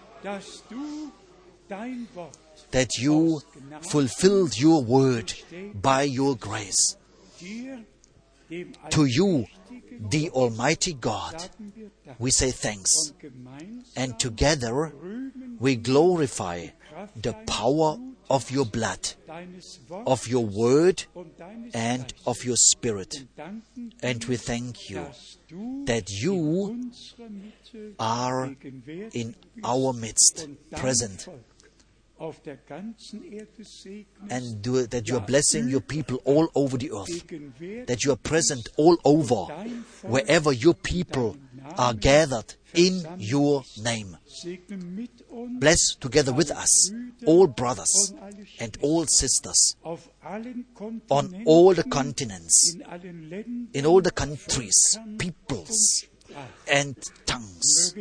[2.71, 3.41] that you
[3.81, 5.33] fulfilled your word
[5.75, 6.97] by your grace.
[8.89, 9.45] To you,
[10.09, 11.49] the Almighty God,
[12.17, 13.13] we say thanks.
[13.95, 14.91] And together
[15.59, 16.69] we glorify
[17.15, 17.97] the power
[18.29, 19.13] of your blood,
[20.05, 21.03] of your word,
[21.73, 23.25] and of your spirit.
[24.01, 25.05] And we thank you
[25.85, 26.91] that you
[27.99, 28.55] are
[29.13, 31.27] in our midst, present,
[34.29, 37.27] and do, that you are blessing your people all over the earth,
[37.87, 39.45] that you are present all over,
[40.03, 41.37] wherever your people
[41.77, 44.17] are gathered in your name.
[45.59, 46.91] Bless together with us
[47.25, 48.13] all brothers
[48.59, 49.75] and all sisters
[51.09, 52.75] on all the continents,
[53.73, 56.05] in all the countries, peoples,
[56.71, 57.95] and tongues.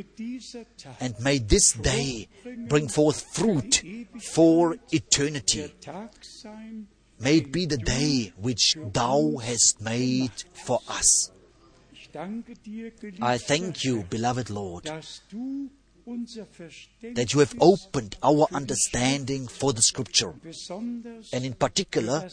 [1.00, 2.28] And may this day
[2.68, 3.82] bring forth fruit
[4.20, 5.72] for eternity.
[7.20, 10.30] May it be the day which thou hast made
[10.66, 11.32] for us.
[13.20, 15.20] I thank you, beloved Lord, that
[17.32, 20.34] you have opened our understanding for the Scripture,
[21.32, 22.28] and in particular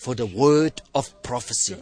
[0.00, 1.76] for the word of prophecy.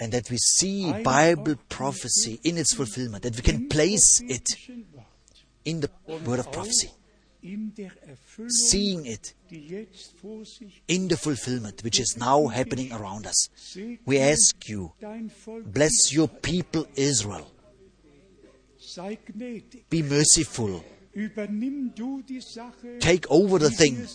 [0.00, 4.46] And that we see Bible prophecy in its fulfillment, that we can place it
[5.64, 6.90] in the word of prophecy
[8.48, 9.34] seeing it
[10.88, 13.48] in the fulfillment which is now happening around us.
[14.04, 14.92] We ask you,
[15.66, 17.50] bless your people Israel.
[19.90, 20.84] Be merciful.
[23.00, 24.06] Take over the thing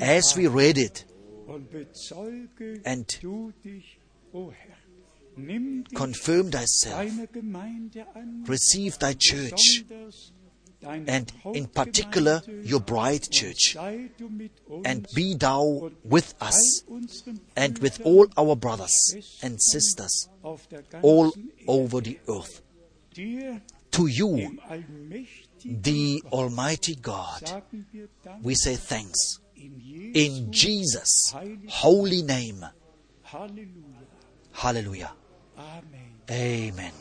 [0.00, 1.04] as we read it
[2.84, 3.06] and
[5.94, 7.10] confirm thyself.
[8.46, 9.84] Receive thy church
[10.82, 13.76] and in particular your bride church.
[14.84, 16.82] And be thou with us
[17.56, 20.28] and with all our brothers and sisters
[21.02, 21.32] all
[21.66, 22.62] over the earth.
[23.92, 24.58] To you,
[25.64, 27.62] the Almighty God,
[28.42, 29.40] we say thanks.
[29.56, 31.34] In Jesus'
[31.68, 32.64] holy name.
[34.52, 35.12] Hallelujah.
[36.30, 36.92] Amen.